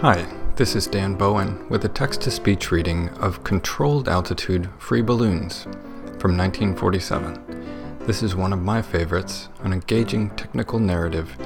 Hi, 0.00 0.26
this 0.56 0.76
is 0.76 0.86
Dan 0.86 1.14
Bowen 1.14 1.66
with 1.70 1.84
a 1.84 1.88
text 1.88 2.20
to 2.22 2.30
speech 2.30 2.70
reading 2.70 3.08
of 3.20 3.42
Controlled 3.44 4.08
Altitude 4.08 4.68
Free 4.78 5.00
Balloons 5.00 5.62
from 6.18 6.36
1947. 6.36 7.98
This 8.00 8.22
is 8.22 8.34
one 8.34 8.52
of 8.52 8.60
my 8.60 8.82
favorites, 8.82 9.48
an 9.62 9.72
engaging 9.72 10.30
technical 10.36 10.78
narrative 10.78 11.38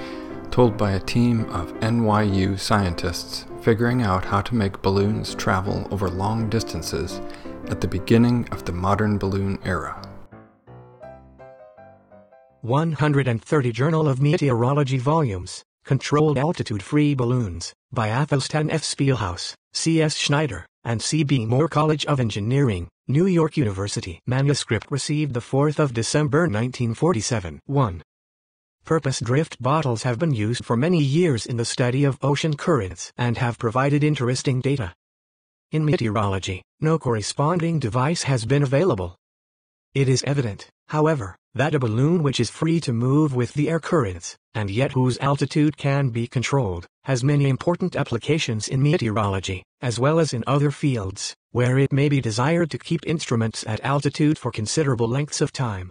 told 0.51 0.77
by 0.77 0.93
a 0.93 1.01
team 1.01 1.45
of 1.51 1.73
NYU 1.81 2.59
scientists 2.59 3.45
figuring 3.61 4.03
out 4.03 4.25
how 4.25 4.41
to 4.41 4.55
make 4.55 4.83
balloons 4.83 5.35
travel 5.35 5.87
over 5.93 6.09
long 6.09 6.49
distances 6.49 7.21
at 7.69 7.81
the 7.81 7.87
beginning 7.87 8.49
of 8.51 8.65
the 8.65 8.73
modern 8.73 9.19
balloon 9.19 9.59
era. 9.65 10.03
130 12.63 13.73
Journal 13.73 14.09
of 14.09 14.21
Meteorology 14.21 14.99
Volumes, 14.99 15.65
Controlled 15.89 16.37
Altitude 16.37 16.83
Free 16.83 17.15
Balloons, 17.15 17.73
by 17.91 18.09
Athelstan 18.09 18.71
F. 18.71 18.83
Spilhaus, 18.83 19.55
C. 19.73 20.03
S. 20.03 20.17
Schneider, 20.17 20.67
and 20.85 21.01
C. 21.01 21.25
B. 21.25 21.47
Moore 21.47 21.67
College 21.67 22.05
of 22.05 22.21
Engineering, 22.21 22.89
New 23.07 23.25
York 23.25 23.57
University. 23.57 24.21
Manuscript 24.27 24.91
received 24.91 25.33
the 25.33 25.41
4th 25.41 25.79
of 25.79 25.95
December 25.95 26.41
1947. 26.41 27.61
1. 27.65 28.03
Purpose 28.85 29.19
drift 29.21 29.63
bottles 29.63 30.03
have 30.03 30.19
been 30.19 30.35
used 30.35 30.63
for 30.63 30.77
many 30.77 31.03
years 31.03 31.47
in 31.47 31.57
the 31.57 31.65
study 31.65 32.05
of 32.05 32.19
ocean 32.21 32.55
currents 32.55 33.11
and 33.17 33.39
have 33.39 33.57
provided 33.57 34.05
interesting 34.05 34.61
data. 34.61 34.93
In 35.73 35.87
meteorology, 35.87 36.61
no 36.83 36.99
corresponding 36.99 37.79
device 37.79 38.25
has 38.25 38.45
been 38.45 38.63
available. 38.63 39.17
It 39.95 40.07
is 40.07 40.23
evident, 40.25 40.69
however, 40.89 41.35
that 41.59 41.75
a 41.75 41.79
balloon 41.79 42.23
which 42.23 42.39
is 42.39 42.49
free 42.49 42.79
to 42.79 42.93
move 42.93 43.35
with 43.35 43.53
the 43.55 43.69
air 43.69 43.81
currents, 43.81 44.37
and 44.55 44.71
yet 44.71 44.93
whose 44.93 45.19
altitude 45.19 45.77
can 45.77 46.09
be 46.09 46.29
controlled, 46.29 46.87
has 47.03 47.25
many 47.25 47.49
important 47.49 47.97
applications 47.97 48.69
in 48.69 48.81
meteorology, 48.81 49.65
as 49.81 49.99
well 49.99 50.21
as 50.21 50.33
in 50.33 50.45
other 50.47 50.71
fields, 50.71 51.35
where 51.51 51.77
it 51.77 51.93
may 51.93 52.09
be 52.09 52.21
desired 52.21 52.71
to 52.71 52.79
keep 52.79 53.01
instruments 53.05 53.65
at 53.67 53.85
altitude 53.85 54.39
for 54.39 54.53
considerable 54.53 55.09
lengths 55.09 55.41
of 55.41 55.51
time. 55.53 55.91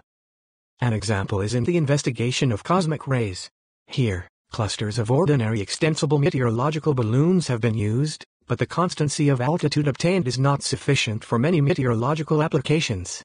An 0.80 0.94
example 0.94 1.42
is 1.42 1.54
in 1.54 1.66
the 1.66 1.76
investigation 1.76 2.54
of 2.54 2.64
cosmic 2.64 3.06
rays. 3.06 3.50
Here, 3.88 4.30
clusters 4.54 4.98
of 4.98 5.12
ordinary 5.12 5.60
extensible 5.60 6.18
meteorological 6.18 6.94
balloons 6.94 7.48
have 7.48 7.60
been 7.60 7.78
used, 7.78 8.24
but 8.48 8.58
the 8.58 8.66
constancy 8.66 9.28
of 9.28 9.42
altitude 9.42 9.90
obtained 9.90 10.30
is 10.30 10.40
not 10.40 10.64
sufficient 10.64 11.26
for 11.26 11.38
many 11.38 11.60
meteorological 11.60 12.42
applications. 12.42 13.22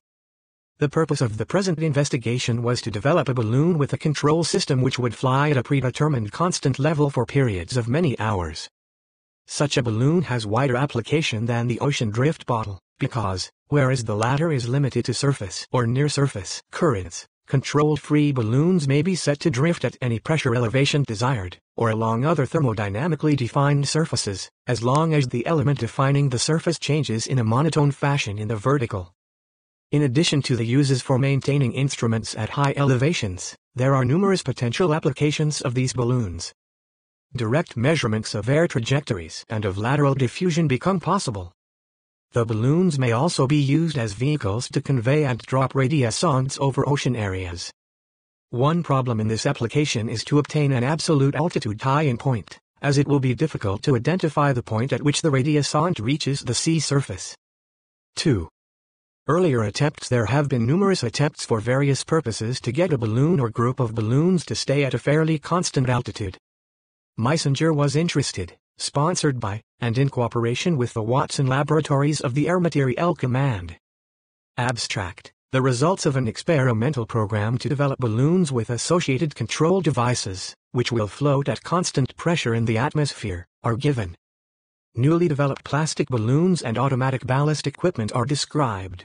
The 0.83 0.89
purpose 0.89 1.21
of 1.21 1.37
the 1.37 1.47
present 1.47 1.79
investigation 1.79 2.61
was 2.61 2.81
to 2.81 2.91
develop 2.91 3.29
a 3.29 3.35
balloon 3.35 3.79
with 3.79 3.93
a 3.93 3.97
control 3.97 4.43
system 4.43 4.83
which 4.83 4.99
would 4.99 5.15
fly 5.15 5.51
at 5.51 5.57
a 5.57 5.63
predetermined 5.63 6.33
constant 6.33 6.81
level 6.81 7.09
for 7.09 7.25
periods 7.25 7.77
of 7.77 7.87
many 7.87 8.19
hours. 8.19 8.69
Such 9.47 9.77
a 9.77 9.83
balloon 9.85 10.23
has 10.23 10.45
wider 10.45 10.75
application 10.75 11.47
than 11.47 11.69
the 11.69 11.79
ocean 11.79 12.11
drift 12.11 12.47
bottle, 12.47 12.81
because, 12.99 13.49
whereas 13.69 14.03
the 14.03 14.17
latter 14.17 14.51
is 14.51 14.69
limited 14.69 15.05
to 15.05 15.15
surface 15.15 15.69
or 15.71 15.87
near-surface 15.87 16.61
currents, 16.73 17.29
Controlled 17.47 18.01
free 18.01 18.33
balloons 18.33 18.89
may 18.89 19.03
be 19.03 19.15
set 19.15 19.39
to 19.39 19.51
drift 19.51 19.85
at 19.85 19.97
any 20.01 20.19
pressure 20.19 20.53
elevation 20.53 21.05
desired, 21.05 21.59
or 21.77 21.91
along 21.91 22.25
other 22.25 22.45
thermodynamically 22.45 23.37
defined 23.37 23.87
surfaces, 23.87 24.51
as 24.67 24.83
long 24.83 25.15
as 25.15 25.29
the 25.29 25.47
element 25.47 25.79
defining 25.79 26.31
the 26.31 26.41
surface 26.41 26.81
changes 26.81 27.29
in 27.29 27.39
a 27.39 27.45
monotone 27.45 27.93
fashion 27.93 28.37
in 28.37 28.49
the 28.49 28.57
vertical. 28.57 29.13
In 29.93 30.03
addition 30.03 30.43
to 30.43 30.57
the 30.57 30.67
uses 30.67 31.01
for 31.01 31.19
maintaining 31.19 31.73
instruments 31.73 32.35
at 32.35 32.51
high 32.51 32.75
elevations, 32.77 33.57
there 33.75 33.95
are 33.95 34.05
numerous 34.05 34.43
potential 34.43 34.93
applications 34.93 35.61
of 35.61 35.75
these 35.75 35.93
balloons. 35.93 36.53
Direct 37.37 37.77
measurements 37.77 38.35
of 38.35 38.49
air 38.49 38.67
trajectories 38.67 39.45
and 39.49 39.65
of 39.65 39.79
lateral 39.79 40.15
diffusion 40.15 40.67
become 40.67 40.99
possible, 40.99 41.53
the 42.33 42.47
balloons 42.47 42.99
may 42.99 43.13
also 43.13 43.47
be 43.47 43.61
used 43.61 43.99
as 43.99 44.15
vehicles 44.15 44.67
to 44.71 44.81
convey 44.81 45.25
and 45.25 45.39
drop 45.41 45.75
radiosondes 45.75 46.59
over 46.61 46.89
ocean 46.89 47.15
areas. 47.15 47.71
One 48.49 48.83
problem 48.83 49.21
in 49.21 49.29
this 49.29 49.45
application 49.45 50.09
is 50.09 50.25
to 50.25 50.39
obtain 50.39 50.73
an 50.73 50.83
absolute 50.83 51.35
altitude 51.35 51.79
tie-in 51.79 52.17
point, 52.17 52.59
as 52.81 52.97
it 52.97 53.07
will 53.07 53.21
be 53.21 53.35
difficult 53.35 53.83
to 53.83 53.97
identify 53.97 54.55
the 54.55 54.63
point 54.63 54.95
at 54.95 55.03
which 55.03 55.21
the 55.21 55.31
radiosonde 55.31 56.03
reaches 56.03 56.41
the 56.41 56.55
sea 56.55 56.81
surface. 56.81 57.37
2. 58.17 58.49
Earlier 59.29 59.63
attempts 59.63 60.09
There 60.09 60.27
have 60.27 60.49
been 60.49 60.67
numerous 60.67 61.05
attempts 61.05 61.47
for 61.47 61.61
various 61.61 62.03
purposes 62.03 62.61
to 62.63 62.73
get 62.73 62.93
a 62.93 62.99
balloon 62.99 63.39
or 63.39 63.51
group 63.51 63.79
of 63.79 63.95
balloons 63.95 64.45
to 64.47 64.57
stay 64.57 64.85
at 64.85 64.95
a 64.95 64.99
fairly 64.99 65.39
constant 65.39 65.89
altitude. 65.89 66.37
Meisinger 67.17 67.73
was 67.73 67.95
interested, 67.95 68.57
sponsored 68.79 69.39
by, 69.39 69.63
and 69.79 69.97
in 69.97 70.09
cooperation 70.09 70.77
with 70.77 70.93
the 70.93 71.05
Watson 71.05 71.47
Laboratories 71.47 72.21
of 72.21 72.35
the 72.35 72.49
Air 72.49 72.59
Materiel 72.59 73.15
Command. 73.15 73.77
Abstract 74.57 75.33
The 75.53 75.63
results 75.63 76.05
of 76.05 76.17
an 76.17 76.27
experimental 76.27 77.07
program 77.07 77.59
to 77.59 77.69
develop 77.69 78.01
balloons 78.01 78.51
with 78.51 78.71
associated 78.71 79.37
control 79.37 79.81
devices, 79.81 80.57
which 80.73 80.91
will 80.91 81.07
float 81.07 81.49
at 81.49 81.63
constant 81.63 82.17
pressure 82.17 82.57
in 82.57 82.65
the 82.65 82.79
atmosphere, 82.79 83.47
are 83.63 83.77
given. 83.77 84.17
Newly 84.97 85.29
developed 85.29 85.63
plastic 85.63 86.09
balloons 86.09 86.61
and 86.61 86.77
automatic 86.77 87.25
ballast 87.25 87.69
equipment 87.69 88.13
are 88.17 88.25
described. 88.25 89.05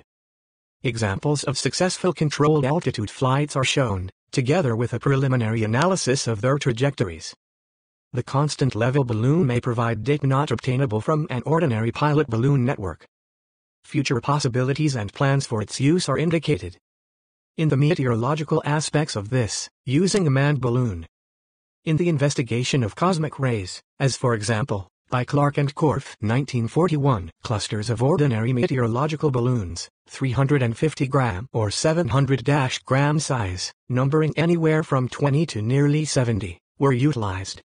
Examples 0.87 1.43
of 1.43 1.57
successful 1.57 2.13
controlled 2.13 2.63
altitude 2.63 3.11
flights 3.11 3.57
are 3.57 3.65
shown, 3.65 4.09
together 4.31 4.73
with 4.73 4.93
a 4.93 4.99
preliminary 4.99 5.65
analysis 5.65 6.27
of 6.27 6.39
their 6.39 6.57
trajectories. 6.57 7.35
The 8.13 8.23
constant 8.23 8.73
level 8.73 9.03
balloon 9.03 9.45
may 9.45 9.59
provide 9.59 10.05
data 10.05 10.25
not 10.25 10.49
obtainable 10.49 11.01
from 11.01 11.27
an 11.29 11.43
ordinary 11.45 11.91
pilot 11.91 12.27
balloon 12.29 12.63
network. 12.63 13.05
Future 13.83 14.21
possibilities 14.21 14.95
and 14.95 15.11
plans 15.11 15.45
for 15.45 15.61
its 15.61 15.77
use 15.81 16.07
are 16.07 16.17
indicated. 16.17 16.77
In 17.57 17.67
the 17.67 17.75
meteorological 17.75 18.63
aspects 18.63 19.17
of 19.17 19.29
this, 19.29 19.69
using 19.85 20.25
a 20.25 20.29
manned 20.29 20.61
balloon. 20.61 21.05
In 21.83 21.97
the 21.97 22.07
investigation 22.07 22.81
of 22.81 22.95
cosmic 22.95 23.39
rays, 23.39 23.81
as 23.99 24.15
for 24.15 24.33
example, 24.33 24.87
by 25.09 25.23
Clark 25.23 25.57
and 25.57 25.73
Korff 25.73 26.15
1941, 26.19 27.31
clusters 27.41 27.89
of 27.89 28.03
ordinary 28.03 28.51
meteorological 28.51 29.31
balloons, 29.31 29.89
350 30.09 31.07
gram 31.07 31.47
or 31.53 31.71
700 31.71 32.43
gram 32.85 33.19
size, 33.19 33.73
numbering 33.89 34.33
anywhere 34.37 34.83
from 34.83 35.07
20 35.07 35.45
to 35.45 35.61
nearly 35.61 36.05
70, 36.05 36.59
were 36.77 36.91
utilized. 36.91 37.61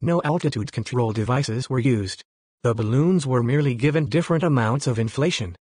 No 0.00 0.22
altitude 0.24 0.70
control 0.70 1.12
devices 1.12 1.68
were 1.68 1.78
used. 1.78 2.22
The 2.62 2.74
balloons 2.74 3.26
were 3.26 3.42
merely 3.42 3.74
given 3.74 4.06
different 4.06 4.44
amounts 4.44 4.86
of 4.86 4.98
inflation. 4.98 5.56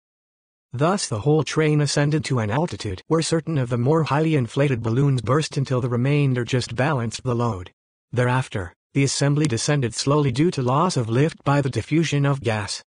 Thus 0.74 1.08
the 1.08 1.22
whole 1.22 1.44
train 1.44 1.80
ascended 1.80 2.26
to 2.26 2.40
an 2.40 2.52
altitude 2.52 3.02
where 3.08 3.22
certain 3.22 3.58
of 3.58 3.70
the 3.70 3.78
more 3.78 4.04
highly 4.04 4.36
inflated 4.36 4.84
balloons 4.84 5.22
burst 5.22 5.56
until 5.56 5.80
the 5.80 5.90
remainder 5.90 6.44
just 6.44 6.76
balanced 6.76 7.24
the 7.24 7.34
load. 7.34 7.72
Thereafter, 8.12 8.74
the 8.96 9.04
assembly 9.04 9.46
descended 9.46 9.94
slowly 9.94 10.32
due 10.32 10.50
to 10.50 10.62
loss 10.62 10.96
of 10.96 11.10
lift 11.10 11.44
by 11.44 11.60
the 11.60 11.70
diffusion 11.70 12.26
of 12.26 12.40
gas. 12.40 12.82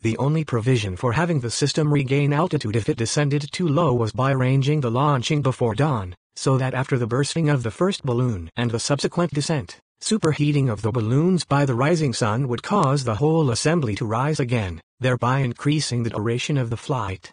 The 0.00 0.16
only 0.16 0.44
provision 0.44 0.94
for 0.94 1.14
having 1.14 1.40
the 1.40 1.50
system 1.50 1.92
regain 1.92 2.32
altitude 2.32 2.76
if 2.76 2.88
it 2.88 2.96
descended 2.96 3.48
too 3.50 3.66
low 3.66 3.92
was 3.92 4.12
by 4.12 4.30
arranging 4.30 4.80
the 4.80 4.92
launching 4.92 5.42
before 5.42 5.74
dawn, 5.74 6.14
so 6.36 6.56
that 6.58 6.72
after 6.72 6.96
the 6.96 7.08
bursting 7.08 7.48
of 7.48 7.64
the 7.64 7.72
first 7.72 8.04
balloon 8.04 8.48
and 8.54 8.70
the 8.70 8.78
subsequent 8.78 9.32
descent, 9.32 9.80
Superheating 10.00 10.70
of 10.70 10.82
the 10.82 10.92
balloons 10.92 11.44
by 11.44 11.64
the 11.64 11.74
rising 11.74 12.12
sun 12.12 12.46
would 12.46 12.62
cause 12.62 13.02
the 13.02 13.16
whole 13.16 13.50
assembly 13.50 13.96
to 13.96 14.06
rise 14.06 14.38
again, 14.38 14.80
thereby 15.00 15.40
increasing 15.40 16.04
the 16.04 16.10
duration 16.10 16.56
of 16.56 16.70
the 16.70 16.76
flight. 16.76 17.32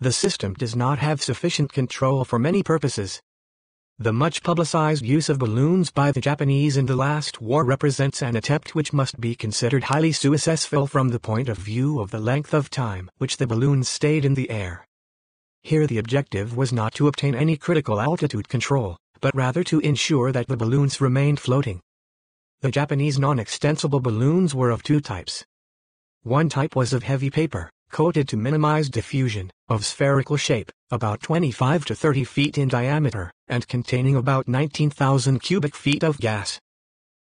The 0.00 0.10
system 0.10 0.54
does 0.54 0.74
not 0.74 0.98
have 0.98 1.22
sufficient 1.22 1.72
control 1.72 2.24
for 2.24 2.40
many 2.40 2.64
purposes. 2.64 3.20
The 4.02 4.12
much 4.12 4.42
publicized 4.42 5.04
use 5.04 5.28
of 5.28 5.38
balloons 5.38 5.92
by 5.92 6.10
the 6.10 6.20
Japanese 6.20 6.76
in 6.76 6.86
the 6.86 6.96
last 6.96 7.40
war 7.40 7.64
represents 7.64 8.20
an 8.20 8.34
attempt 8.34 8.74
which 8.74 8.92
must 8.92 9.20
be 9.20 9.36
considered 9.36 9.84
highly 9.84 10.10
successful 10.10 10.88
from 10.88 11.10
the 11.10 11.20
point 11.20 11.48
of 11.48 11.56
view 11.56 12.00
of 12.00 12.10
the 12.10 12.18
length 12.18 12.52
of 12.52 12.68
time 12.68 13.08
which 13.18 13.36
the 13.36 13.46
balloons 13.46 13.88
stayed 13.88 14.24
in 14.24 14.34
the 14.34 14.50
air. 14.50 14.84
Here 15.62 15.86
the 15.86 15.98
objective 15.98 16.56
was 16.56 16.72
not 16.72 16.94
to 16.94 17.06
obtain 17.06 17.36
any 17.36 17.56
critical 17.56 18.00
altitude 18.00 18.48
control, 18.48 18.96
but 19.20 19.36
rather 19.36 19.62
to 19.62 19.78
ensure 19.78 20.32
that 20.32 20.48
the 20.48 20.56
balloons 20.56 21.00
remained 21.00 21.38
floating. 21.38 21.80
The 22.60 22.72
Japanese 22.72 23.20
non-extensible 23.20 24.00
balloons 24.00 24.52
were 24.52 24.70
of 24.70 24.82
two 24.82 25.00
types. 25.00 25.44
One 26.24 26.48
type 26.48 26.74
was 26.74 26.92
of 26.92 27.04
heavy 27.04 27.30
paper, 27.30 27.70
coated 27.92 28.26
to 28.30 28.36
minimize 28.36 28.88
diffusion, 28.88 29.52
of 29.68 29.84
spherical 29.84 30.36
shape, 30.36 30.72
about 30.92 31.22
25 31.22 31.86
to 31.86 31.94
30 31.94 32.22
feet 32.24 32.58
in 32.58 32.68
diameter, 32.68 33.32
and 33.48 33.66
containing 33.66 34.14
about 34.14 34.46
19,000 34.46 35.40
cubic 35.40 35.74
feet 35.74 36.04
of 36.04 36.18
gas. 36.20 36.60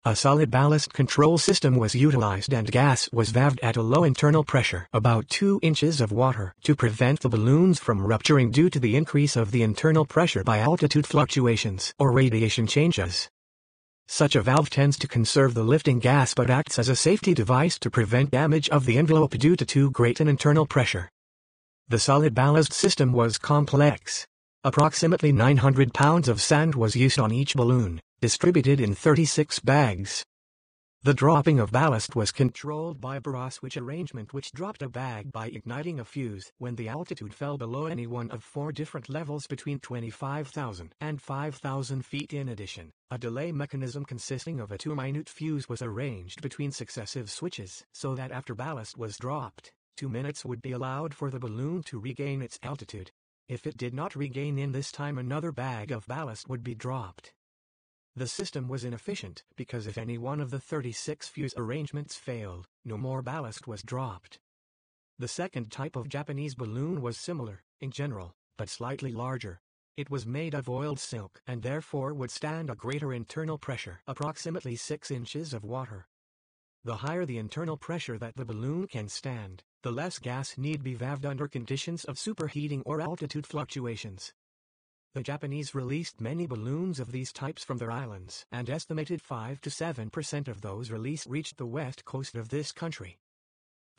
A 0.06 0.16
solid 0.16 0.50
ballast 0.50 0.94
control 0.94 1.38
system 1.38 1.76
was 1.76 1.94
utilized 1.94 2.54
and 2.54 2.72
gas 2.72 3.10
was 3.12 3.34
valved 3.34 3.60
at 3.62 3.76
a 3.76 3.82
low 3.82 4.06
internal 4.06 4.46
pressure 4.46 4.88
about 4.94 5.28
2 5.28 5.60
inches 5.62 6.00
of 6.00 6.14
water 6.14 6.54
to 6.64 6.74
prevent 6.74 7.20
the 7.20 7.28
balloons 7.28 7.80
from 7.80 8.02
rupturing 8.02 8.50
due 8.50 8.70
to 8.70 8.80
the 8.80 8.96
increase 8.96 9.36
of 9.36 9.52
the 9.52 9.62
internal 9.62 10.06
pressure 10.06 10.42
by 10.42 10.60
altitude 10.60 11.06
fluctuations 11.06 11.94
or 12.00 12.14
radiation 12.14 12.66
changes. 12.66 13.30
Such 14.08 14.38
a 14.38 14.42
valve 14.42 14.70
tends 14.70 14.98
to 15.00 15.08
conserve 15.10 15.54
the 15.54 15.64
lifting 15.64 16.00
gas 16.00 16.34
but 16.34 16.50
acts 16.50 16.80
as 16.80 16.88
a 16.88 16.96
safety 16.96 17.34
device 17.34 17.78
to 17.80 17.92
prevent 17.92 18.32
damage 18.32 18.70
of 18.70 18.86
the 18.86 18.98
envelope 18.98 19.38
due 19.38 19.58
to 19.58 19.66
too 19.66 19.92
great 19.92 20.22
an 20.22 20.30
internal 20.30 20.66
pressure. 20.66 21.10
The 21.90 21.98
solid 21.98 22.36
ballast 22.36 22.72
system 22.72 23.14
was 23.14 23.40
complex. 23.40 24.28
Approximately 24.64 25.32
900 25.32 25.92
pounds 25.92 26.28
of 26.28 26.40
sand 26.40 26.76
was 26.76 26.96
used 26.96 27.18
on 27.18 27.32
each 27.32 27.56
balloon, 27.56 28.00
distributed 28.22 28.80
in 28.80 28.94
36 28.94 29.58
bags. 29.62 30.24
The 31.02 31.16
dropping 31.16 31.60
of 31.60 31.72
ballast 31.72 32.16
was 32.16 32.32
controlled 32.32 33.02
by 33.02 33.16
a 33.16 33.22
barrage 33.22 33.56
switch 33.56 33.76
arrangement 33.76 34.36
which 34.36 34.52
dropped 34.52 34.84
a 34.84 34.90
bag 34.90 35.32
by 35.32 35.48
igniting 35.48 36.00
a 36.00 36.06
fuse 36.06 36.52
when 36.60 36.76
the 36.76 36.90
altitude 36.90 37.34
fell 37.34 37.58
below 37.58 37.88
any 37.88 38.06
one 38.06 38.30
of 38.30 38.44
four 38.44 38.72
different 38.72 39.10
levels 39.10 39.48
between 39.48 39.80
25,000 39.80 40.94
and 41.02 41.20
5,000 41.20 42.06
feet 42.06 42.34
in 42.34 42.50
addition. 42.50 42.92
A 43.10 43.18
delay 43.18 43.52
mechanism 43.52 44.06
consisting 44.06 44.60
of 44.60 44.72
a 44.72 44.78
two-minute 44.78 45.28
fuse 45.28 45.68
was 45.68 45.82
arranged 45.82 46.44
between 46.44 46.72
successive 46.72 47.32
switches 47.32 47.84
so 47.94 48.14
that 48.14 48.32
after 48.32 48.54
ballast 48.54 48.96
was 48.96 49.18
dropped, 49.18 49.72
two 50.00 50.08
minutes 50.08 50.46
would 50.46 50.62
be 50.62 50.72
allowed 50.72 51.14
for 51.14 51.30
the 51.30 51.40
balloon 51.40 51.84
to 51.84 52.00
regain 52.00 52.42
its 52.42 52.58
altitude. 52.64 53.12
If 53.50 53.68
it 53.68 53.76
did 53.76 53.94
not 53.94 54.16
regain 54.16 54.58
in 54.58 54.72
this 54.72 54.94
time 54.94 55.18
another 55.18 55.52
bag 55.52 55.92
of 55.92 56.08
ballast 56.08 56.48
would 56.48 56.64
be 56.64 56.74
dropped. 56.74 57.34
The 58.16 58.26
system 58.26 58.70
was 58.70 58.86
inefficient 58.86 59.44
because 59.58 59.88
if 59.88 59.98
any 59.98 60.18
one 60.18 60.40
of 60.40 60.52
the 60.52 60.60
36 60.60 61.28
fuse 61.28 61.54
arrangements 61.58 62.16
failed, 62.16 62.70
no 62.86 62.98
more 62.98 63.22
ballast 63.22 63.68
was 63.68 63.84
dropped. 63.84 64.40
The 65.18 65.28
second 65.28 65.70
type 65.70 65.98
of 65.98 66.08
Japanese 66.08 66.56
balloon 66.56 67.02
was 67.02 67.18
similar, 67.18 67.64
in 67.82 67.92
general, 67.92 68.32
but 68.58 68.70
slightly 68.70 69.12
larger. 69.12 69.60
It 69.98 70.10
was 70.10 70.26
made 70.26 70.54
of 70.54 70.70
oiled 70.70 71.02
silk 71.02 71.42
and 71.46 71.62
therefore 71.62 72.14
would 72.14 72.32
stand 72.32 72.70
a 72.70 72.76
greater 72.76 73.12
internal 73.12 73.58
pressure, 73.58 74.00
approximately 74.08 74.78
6 74.78 75.12
inches 75.12 75.54
of 75.54 75.66
water. 75.66 76.08
The 76.86 76.96
higher 76.96 77.26
the 77.26 77.38
internal 77.38 77.76
pressure 77.76 78.18
that 78.20 78.36
the 78.36 78.46
balloon 78.46 78.88
can 78.88 79.10
stand, 79.10 79.64
the 79.84 79.92
less 79.92 80.18
gas 80.18 80.58
need 80.58 80.82
be 80.82 80.96
valved 80.96 81.26
under 81.26 81.48
conditions 81.48 82.06
of 82.06 82.16
superheating 82.16 82.84
or 82.86 83.02
altitude 83.02 83.46
fluctuations. 83.46 84.32
The 85.14 85.22
Japanese 85.22 85.76
released 85.76 86.22
many 86.22 86.48
balloons 86.48 87.00
of 87.02 87.12
these 87.12 87.34
types 87.34 87.66
from 87.66 87.80
their 87.80 87.92
islands 87.92 88.46
and 88.52 88.70
estimated 88.70 89.22
5 89.22 89.60
to 89.62 89.70
7% 89.70 90.48
of 90.48 90.62
those 90.62 90.90
released 90.90 91.26
reached 91.26 91.58
the 91.58 91.66
west 91.66 92.06
coast 92.06 92.36
of 92.36 92.48
this 92.48 92.72
country. 92.72 93.18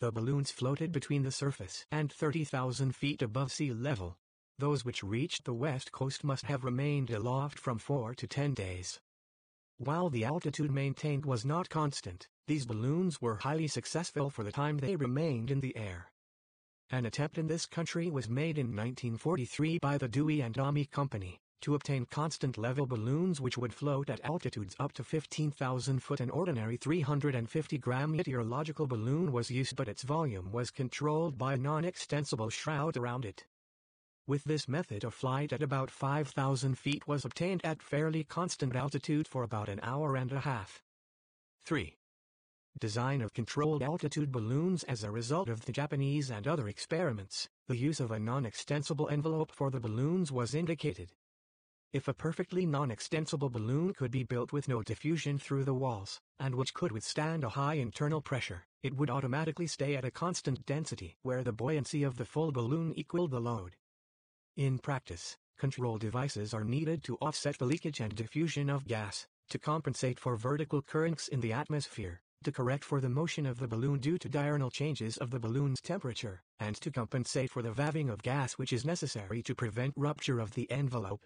The 0.01 0.11
balloons 0.11 0.51
floated 0.51 0.91
between 0.91 1.23
the 1.23 1.33
surface 1.33 1.85
and 1.91 2.11
30,000 2.11 2.97
feet 2.97 3.21
above 3.21 3.53
sea 3.53 3.75
level. 3.75 4.17
Those 4.59 4.87
which 4.87 5.03
reached 5.03 5.45
the 5.45 5.53
west 5.53 5.93
coast 5.93 6.25
must 6.25 6.47
have 6.47 6.65
remained 6.65 7.11
aloft 7.11 7.59
from 7.59 7.79
4 7.79 8.15
to 8.15 8.27
10 8.27 8.55
days. 8.55 9.01
While 9.83 10.11
the 10.11 10.27
altitude 10.27 10.71
maintained 10.71 11.25
was 11.25 11.47
not 11.47 11.71
constant, 11.71 12.29
these 12.47 12.67
balloons 12.67 13.23
were 13.23 13.37
highly 13.37 13.67
successful 13.67 14.29
for 14.29 14.45
the 14.45 14.53
time 14.53 14.77
they 14.77 14.95
remained 14.95 15.51
in 15.51 15.61
the 15.61 15.75
air. 15.75 16.13
An 16.91 17.07
attempt 17.07 17.39
in 17.39 17.47
this 17.47 17.65
country 17.65 18.11
was 18.11 18.29
made 18.29 18.59
in 18.59 18.77
1943 18.77 19.79
by 19.79 19.97
the 19.97 20.07
Dewey 20.07 20.43
and 20.43 20.59
Almy 20.59 20.85
Company 20.85 21.41
to 21.63 21.75
obtain 21.75 22.05
constant 22.05 22.59
level 22.59 22.85
balloons 22.85 23.41
which 23.41 23.57
would 23.57 23.73
float 23.73 24.11
at 24.11 24.23
altitudes 24.23 24.77
up 24.79 24.93
to 24.93 25.03
15,000 25.03 26.03
foot. 26.03 26.21
An 26.21 26.29
ordinary 26.29 26.77
350 26.77 27.79
gram 27.79 28.15
meteorological 28.15 28.87
balloon 28.87 29.33
was 29.33 29.51
used 29.51 29.77
but 29.77 29.89
its 29.89 30.03
volume 30.03 30.53
was 30.53 30.71
controlled 30.71 31.39
by 31.39 31.55
a 31.55 31.57
non-extensible 31.57 32.51
shroud 32.51 32.99
around 32.99 33.25
it. 33.25 33.47
With 34.31 34.45
this 34.45 34.69
method 34.69 35.03
a 35.03 35.11
flight 35.11 35.53
at 35.53 35.61
about 35.61 35.91
5,000 35.91 36.79
feet 36.79 37.09
was 37.09 37.25
obtained 37.25 37.63
at 37.65 37.83
fairly 37.83 38.23
constant 38.23 38.77
altitude 38.77 39.27
for 39.27 39.43
about 39.43 39.69
an 39.69 39.81
hour 39.83 40.15
and 40.15 40.31
a 40.31 40.39
half. 40.39 40.85
3. 41.65 41.99
Design 42.79 43.23
of 43.23 43.35
controlled 43.35 43.83
altitude 43.83 44.31
balloons 44.31 44.85
as 44.85 45.03
a 45.03 45.11
result 45.11 45.49
of 45.49 45.65
the 45.65 45.73
Japanese 45.73 46.31
and 46.31 46.47
other 46.47 46.69
experiments, 46.69 47.49
the 47.67 47.77
use 47.77 47.99
of 47.99 48.13
a 48.13 48.21
non-extensible 48.21 49.09
envelope 49.09 49.51
for 49.51 49.69
the 49.69 49.81
balloons 49.81 50.31
was 50.31 50.55
indicated. 50.55 51.11
If 51.93 52.07
a 52.07 52.15
perfectly 52.15 52.65
non-extensible 52.65 53.51
balloon 53.51 53.95
could 53.95 54.13
be 54.13 54.23
built 54.23 54.53
with 54.53 54.69
no 54.69 54.81
diffusion 54.85 55.41
through 55.41 55.65
the 55.65 55.75
walls, 55.75 56.21
and 56.39 56.55
which 56.55 56.73
could 56.73 56.93
withstand 56.93 57.43
a 57.43 57.49
high 57.49 57.75
internal 57.75 58.21
pressure, 58.21 58.63
it 58.85 58.95
would 58.95 59.11
automatically 59.11 59.67
stay 59.67 59.97
at 59.97 60.05
a 60.05 60.11
constant 60.13 60.65
density 60.67 61.17
where 61.23 61.43
the 61.43 61.53
buoyancy 61.53 62.05
of 62.05 62.17
the 62.17 62.25
full 62.25 62.53
balloon 62.53 62.93
equaled 62.95 63.33
the 63.33 63.41
load. 63.41 63.75
In 64.57 64.79
practice, 64.79 65.37
control 65.59 65.97
devices 65.97 66.53
are 66.53 66.65
needed 66.65 67.05
to 67.05 67.17
offset 67.19 67.59
the 67.59 67.65
leakage 67.65 68.01
and 68.01 68.15
diffusion 68.15 68.69
of 68.69 68.87
gas, 68.87 69.29
to 69.49 69.59
compensate 69.59 70.19
for 70.19 70.37
vertical 70.37 70.83
currents 70.83 71.29
in 71.29 71.41
the 71.41 71.53
atmosphere, 71.53 72.21
to 72.43 72.51
correct 72.51 72.83
for 72.83 73.01
the 73.01 73.09
motion 73.09 73.47
of 73.47 73.59
the 73.59 73.69
balloon 73.69 74.01
due 74.01 74.19
to 74.19 74.29
diurnal 74.29 74.71
changes 74.71 75.17
of 75.19 75.31
the 75.31 75.39
balloon's 75.39 75.81
temperature, 75.81 76.43
and 76.59 76.75
to 76.81 76.91
compensate 76.91 77.51
for 77.51 77.63
the 77.63 77.73
valving 77.73 78.11
of 78.11 78.23
gas 78.23 78.55
which 78.55 78.73
is 78.73 78.85
necessary 78.85 79.41
to 79.43 79.55
prevent 79.55 79.95
rupture 79.97 80.41
of 80.41 80.55
the 80.55 80.69
envelope. 80.71 81.25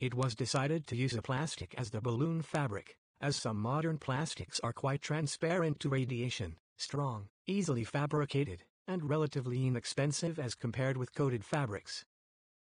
It 0.00 0.12
was 0.12 0.34
decided 0.34 0.86
to 0.88 0.96
use 0.96 1.14
a 1.14 1.22
plastic 1.22 1.74
as 1.78 1.90
the 1.90 2.00
balloon 2.02 2.42
fabric, 2.42 2.98
as 3.22 3.36
some 3.36 3.58
modern 3.58 3.96
plastics 3.96 4.60
are 4.60 4.72
quite 4.72 5.00
transparent 5.00 5.80
to 5.80 5.88
radiation, 5.88 6.56
strong, 6.76 7.28
easily 7.46 7.84
fabricated, 7.84 8.64
and 8.86 9.08
relatively 9.08 9.66
inexpensive 9.66 10.38
as 10.38 10.54
compared 10.54 10.98
with 10.98 11.14
coated 11.14 11.42
fabrics. 11.42 12.04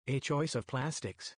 A 0.09 0.21
choice 0.21 0.55
of 0.55 0.65
plastics. 0.67 1.35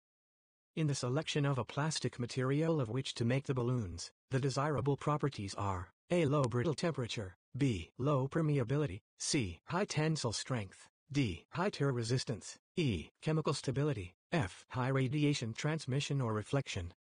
In 0.76 0.86
the 0.86 0.94
selection 0.94 1.44
of 1.44 1.58
a 1.58 1.64
plastic 1.64 2.20
material 2.20 2.80
of 2.80 2.88
which 2.88 3.14
to 3.14 3.24
make 3.24 3.46
the 3.46 3.52
balloons, 3.52 4.12
the 4.30 4.38
desirable 4.38 4.96
properties 4.96 5.56
are 5.56 5.88
a. 6.08 6.24
Low 6.26 6.44
brittle 6.44 6.74
temperature. 6.74 7.34
B. 7.56 7.90
Low 7.98 8.28
permeability. 8.28 9.00
C. 9.18 9.58
High 9.66 9.86
tensile 9.86 10.32
strength. 10.32 10.86
D. 11.10 11.46
High 11.50 11.70
tear 11.70 11.90
resistance. 11.90 12.58
E. 12.76 13.08
Chemical 13.22 13.54
stability. 13.54 14.14
F. 14.30 14.64
High 14.68 14.90
radiation 14.90 15.52
transmission 15.52 16.20
or 16.20 16.32
reflection. 16.32 16.94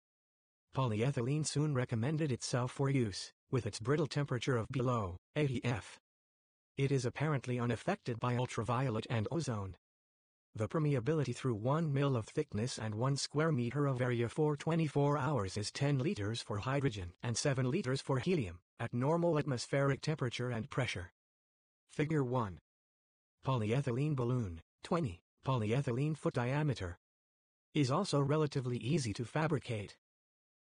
Polyethylene 0.73 1.45
soon 1.45 1.75
recommended 1.75 2.31
itself 2.31 2.71
for 2.71 2.91
use, 2.91 3.33
with 3.51 3.67
its 3.67 3.81
brittle 3.81 4.07
temperature 4.07 4.57
of 4.57 4.69
below 4.69 5.17
80 5.35 5.65
F. 5.65 5.99
It 6.77 6.93
is 6.93 7.05
apparently 7.05 7.59
unaffected 7.59 8.21
by 8.21 8.37
ultraviolet 8.37 9.09
and 9.11 9.27
ozone, 9.33 9.75
the 10.57 10.67
permeability 10.67 11.37
through 11.37 11.55
1 11.55 11.93
mil 11.93 12.17
of 12.17 12.27
thickness 12.27 12.79
and 12.79 12.95
1 12.95 13.17
square 13.17 13.53
meter 13.53 13.87
of 13.87 14.01
area 14.01 14.27
for 14.27 14.57
24 14.57 15.19
hours 15.19 15.59
is 15.59 15.71
10 15.71 15.99
liters 15.99 16.41
for 16.41 16.57
hydrogen 16.57 17.13
and 17.23 17.37
7 17.37 17.71
liters 17.71 18.01
for 18.01 18.19
helium, 18.19 18.59
at 18.81 18.95
normal 18.95 19.39
atmospheric 19.39 20.01
temperature 20.01 20.51
and 20.51 20.71
pressure. 20.71 21.13
Figure 21.91 22.25
1. 22.25 22.59
Polyethylene 23.45 24.17
balloon, 24.17 24.63
20, 24.83 25.21
polyethylene 25.47 26.17
foot 26.17 26.33
diameter. 26.33 26.97
Is 27.75 27.91
also 27.91 28.21
relatively 28.21 28.79
easy 28.79 29.13
to 29.13 29.27
fabricate. 29.27 29.99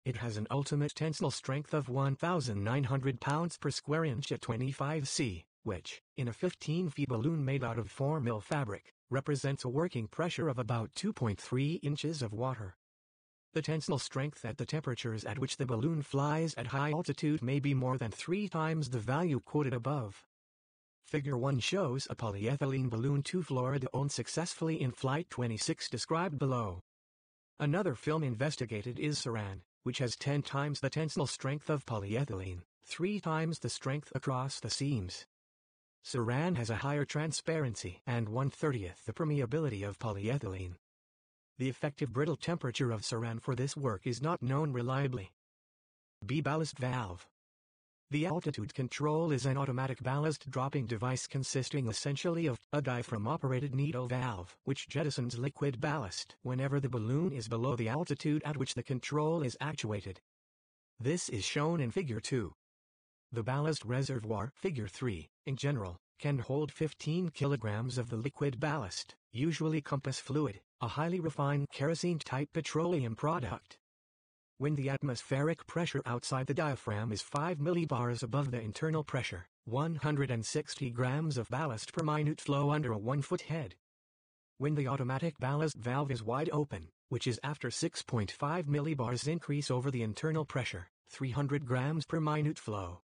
It 0.04 0.18
has 0.18 0.36
an 0.38 0.48
ultimate 0.50 0.96
tensile 0.96 1.30
strength 1.30 1.76
of 1.76 1.90
1,900 1.90 3.22
pounds 3.22 3.58
per 3.58 3.70
square 3.70 4.04
inch 4.04 4.32
at 4.32 4.42
25 4.42 5.08
C, 5.08 5.46
which, 5.66 6.02
in 6.16 6.28
a 6.28 6.34
15 6.34 6.90
feet 6.90 7.10
balloon 7.10 7.44
made 7.44 7.64
out 7.64 7.80
of 7.80 7.90
4 7.90 8.20
mil 8.22 8.40
fabric, 8.40 8.94
represents 9.10 9.66
a 9.66 9.70
working 9.70 10.08
pressure 10.08 10.48
of 10.48 10.60
about 10.60 10.92
2.3 10.94 11.80
inches 11.82 12.22
of 12.22 12.32
water. 12.32 12.76
The 13.54 13.62
tensile 13.62 14.00
strength 14.00 14.46
at 14.46 14.58
the 14.58 14.66
temperatures 14.66 15.24
at 15.24 15.40
which 15.40 15.58
the 15.58 15.66
balloon 15.66 16.02
flies 16.02 16.54
at 16.56 16.68
high 16.68 16.92
altitude 16.92 17.42
may 17.42 17.60
be 17.60 17.74
more 17.74 17.98
than 17.98 18.12
three 18.12 18.48
times 18.48 18.90
the 18.90 19.00
value 19.00 19.40
quoted 19.40 19.74
above. 19.74 20.26
Figure 21.06 21.38
1 21.38 21.60
shows 21.60 22.08
a 22.10 22.16
polyethylene 22.16 22.90
balloon 22.90 23.24
to 23.24 23.42
Florida 23.42 23.88
owned 23.94 24.12
successfully 24.12 24.82
in 24.82 24.92
Flight 24.92 25.30
26 25.30 25.90
described 25.90 26.38
below. 26.38 26.82
Another 27.60 27.96
film 27.96 28.24
investigated 28.24 29.00
is 29.00 29.20
Saran, 29.20 29.62
which 29.84 30.00
has 30.00 30.16
10 30.16 30.42
times 30.42 30.80
the 30.80 30.90
tensile 30.90 31.28
strength 31.28 31.70
of 31.70 31.86
polyethylene, 31.86 32.62
3 32.86 33.20
times 33.20 33.60
the 33.60 33.70
strength 33.70 34.12
across 34.14 34.60
the 34.60 34.70
seams. 34.70 35.26
Saran 36.06 36.56
has 36.58 36.70
a 36.70 36.76
higher 36.76 37.04
transparency 37.04 38.00
and 38.06 38.30
one-thirtieth 38.30 39.06
the 39.06 39.14
permeability 39.14 39.88
of 39.88 39.98
polyethylene. 39.98 40.76
The 41.58 41.68
effective 41.68 42.14
brittle 42.14 42.36
temperature 42.36 42.92
of 42.92 43.02
Saran 43.02 43.42
for 43.42 43.56
this 43.56 43.76
work 43.76 44.06
is 44.06 44.22
not 44.22 44.44
known 44.44 44.72
reliably. 44.72 45.32
B 46.24 46.42
ballast 46.42 46.78
valve. 46.78 47.26
The 48.12 48.28
altitude 48.28 48.76
control 48.76 49.32
is 49.32 49.48
an 49.48 49.58
automatic 49.58 50.04
ballast 50.04 50.48
dropping 50.48 50.86
device 50.86 51.26
consisting 51.26 51.88
essentially 51.88 52.46
of 52.46 52.60
a 52.72 52.84
diaphragm-operated 52.84 53.74
needle 53.74 54.08
valve 54.08 54.56
which 54.64 54.88
jettisons 54.88 55.40
liquid 55.40 55.82
ballast 55.82 56.36
whenever 56.44 56.80
the 56.80 56.88
balloon 56.88 57.32
is 57.32 57.48
below 57.48 57.76
the 57.76 57.90
altitude 57.90 58.44
at 58.46 58.58
which 58.58 58.76
the 58.76 58.84
control 58.84 59.42
is 59.42 59.58
actuated. 59.60 60.22
This 61.00 61.30
is 61.30 61.44
shown 61.44 61.82
in 61.82 61.90
Figure 61.90 62.20
2. 62.20 62.54
The 63.36 63.44
ballast 63.44 63.84
reservoir, 63.84 64.54
figure 64.56 64.88
3, 64.88 65.30
in 65.46 65.58
general, 65.58 65.98
can 66.20 66.40
hold 66.40 66.72
15 66.72 67.32
kilograms 67.32 67.98
of 67.98 68.10
the 68.10 68.16
liquid 68.16 68.62
ballast, 68.62 69.14
usually 69.34 69.82
compass 69.82 70.20
fluid, 70.20 70.62
a 70.80 70.88
highly 70.88 71.20
refined 71.20 71.68
kerosene-type 71.70 72.48
petroleum 72.54 73.14
product. 73.14 73.78
When 74.58 74.76
the 74.76 74.88
atmospheric 74.88 75.68
pressure 75.68 76.02
outside 76.06 76.48
the 76.48 76.54
diaphragm 76.54 77.12
is 77.12 77.22
5 77.22 77.58
millibars 77.58 78.24
above 78.24 78.52
the 78.52 78.62
internal 78.62 79.04
pressure, 79.04 79.48
160 79.66 80.90
grams 80.92 81.38
of 81.38 81.50
ballast 81.50 81.92
per 81.92 82.06
minute 82.06 82.40
flow 82.40 82.70
under 82.70 82.94
a 82.94 82.98
1-foot 82.98 83.42
head. 83.42 83.76
When 84.60 84.76
the 84.76 84.88
automatic 84.88 85.38
ballast 85.40 85.76
valve 85.76 86.10
is 86.10 86.24
wide 86.24 86.50
open, 86.54 86.88
which 87.10 87.28
is 87.28 87.42
after 87.44 87.68
6.5 87.68 88.64
millibars 88.64 89.28
increase 89.28 89.70
over 89.70 89.92
the 89.92 90.04
internal 90.04 90.46
pressure, 90.46 90.88
300 91.10 91.66
grams 91.66 92.06
per 92.06 92.22
minute 92.22 92.58
flow. 92.58 93.02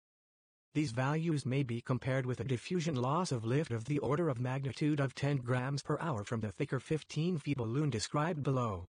These 0.78 0.92
values 0.92 1.44
may 1.44 1.64
be 1.64 1.80
compared 1.80 2.24
with 2.24 2.38
a 2.38 2.44
diffusion 2.44 2.94
loss 2.94 3.32
of 3.32 3.44
lift 3.44 3.72
of 3.72 3.86
the 3.86 3.98
order 3.98 4.28
of 4.28 4.38
magnitude 4.38 5.00
of 5.00 5.12
10 5.12 5.38
grams 5.38 5.82
per 5.82 5.98
hour 5.98 6.22
from 6.22 6.38
the 6.38 6.52
thicker 6.52 6.78
15 6.78 7.38
feet 7.38 7.56
balloon 7.56 7.90
described 7.90 8.44
below. 8.44 8.86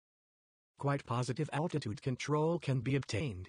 Quite 0.79 1.07
positive 1.07 1.49
altitude 1.51 2.03
control 2.03 2.59
can 2.59 2.81
be 2.81 2.95
obtained. 2.95 3.49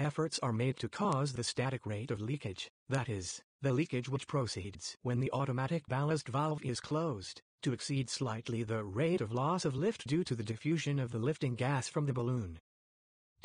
Efforts 0.00 0.40
are 0.40 0.52
made 0.52 0.78
to 0.78 0.88
cause 0.88 1.34
the 1.34 1.44
static 1.44 1.86
rate 1.86 2.10
of 2.10 2.20
leakage, 2.20 2.72
that 2.88 3.08
is, 3.08 3.40
the 3.62 3.72
leakage 3.72 4.08
which 4.08 4.26
proceeds 4.26 4.96
when 5.02 5.20
the 5.20 5.30
automatic 5.30 5.86
ballast 5.86 6.28
valve 6.28 6.60
is 6.64 6.80
closed, 6.80 7.40
to 7.62 7.72
exceed 7.72 8.10
slightly 8.10 8.64
the 8.64 8.82
rate 8.82 9.20
of 9.20 9.30
loss 9.30 9.64
of 9.64 9.76
lift 9.76 10.08
due 10.08 10.24
to 10.24 10.34
the 10.34 10.42
diffusion 10.42 10.98
of 10.98 11.12
the 11.12 11.20
lifting 11.20 11.54
gas 11.54 11.88
from 11.88 12.06
the 12.06 12.12
balloon. 12.12 12.58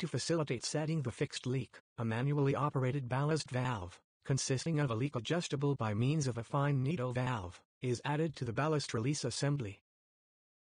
To 0.00 0.08
facilitate 0.08 0.64
setting 0.64 1.02
the 1.02 1.10
fixed 1.10 1.46
leak, 1.46 1.78
a 1.98 2.06
manually 2.06 2.54
operated 2.54 3.06
ballast 3.06 3.50
valve, 3.50 4.00
consisting 4.24 4.80
of 4.80 4.90
a 4.90 4.94
leak 4.94 5.14
adjustable 5.14 5.74
by 5.74 5.92
means 5.92 6.26
of 6.26 6.38
a 6.38 6.42
fine 6.42 6.82
needle 6.82 7.12
valve, 7.12 7.60
is 7.82 8.00
added 8.02 8.34
to 8.36 8.46
the 8.46 8.52
ballast 8.54 8.94
release 8.94 9.24
assembly. 9.24 9.82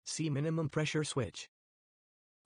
See 0.07 0.31
minimum 0.31 0.69
pressure 0.69 1.03
switch. 1.03 1.49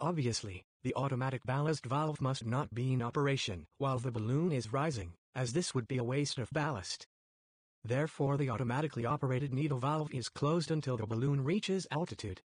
Obviously, 0.01 0.65
the 0.83 0.93
automatic 0.95 1.45
ballast 1.45 1.86
valve 1.86 2.19
must 2.19 2.45
not 2.45 2.74
be 2.74 2.91
in 2.91 3.01
operation 3.01 3.67
while 3.77 3.98
the 3.98 4.12
balloon 4.12 4.51
is 4.51 4.74
rising, 4.74 5.13
as 5.33 5.53
this 5.53 5.74
would 5.74 5.88
be 5.88 5.98
a 5.98 6.03
waste 6.03 6.39
of 6.39 6.51
ballast. 6.51 7.07
Therefore 7.86 8.36
the 8.36 8.50
automatically 8.50 9.05
operated 9.05 9.53
needle 9.53 9.79
valve 9.79 10.13
is 10.13 10.27
closed 10.27 10.69
until 10.69 10.98
the 10.98 11.07
balloon 11.07 11.41
reaches 11.41 11.88
altitude. 11.89 12.41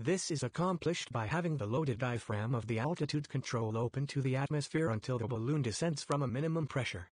This 0.00 0.30
is 0.30 0.44
accomplished 0.44 1.10
by 1.10 1.26
having 1.26 1.56
the 1.56 1.66
loaded 1.66 1.98
diaphragm 1.98 2.54
of 2.54 2.68
the 2.68 2.78
altitude 2.78 3.28
control 3.28 3.76
open 3.76 4.06
to 4.06 4.22
the 4.22 4.36
atmosphere 4.36 4.90
until 4.90 5.18
the 5.18 5.26
balloon 5.26 5.60
descends 5.60 6.04
from 6.04 6.22
a 6.22 6.28
minimum 6.28 6.68
pressure. 6.68 7.08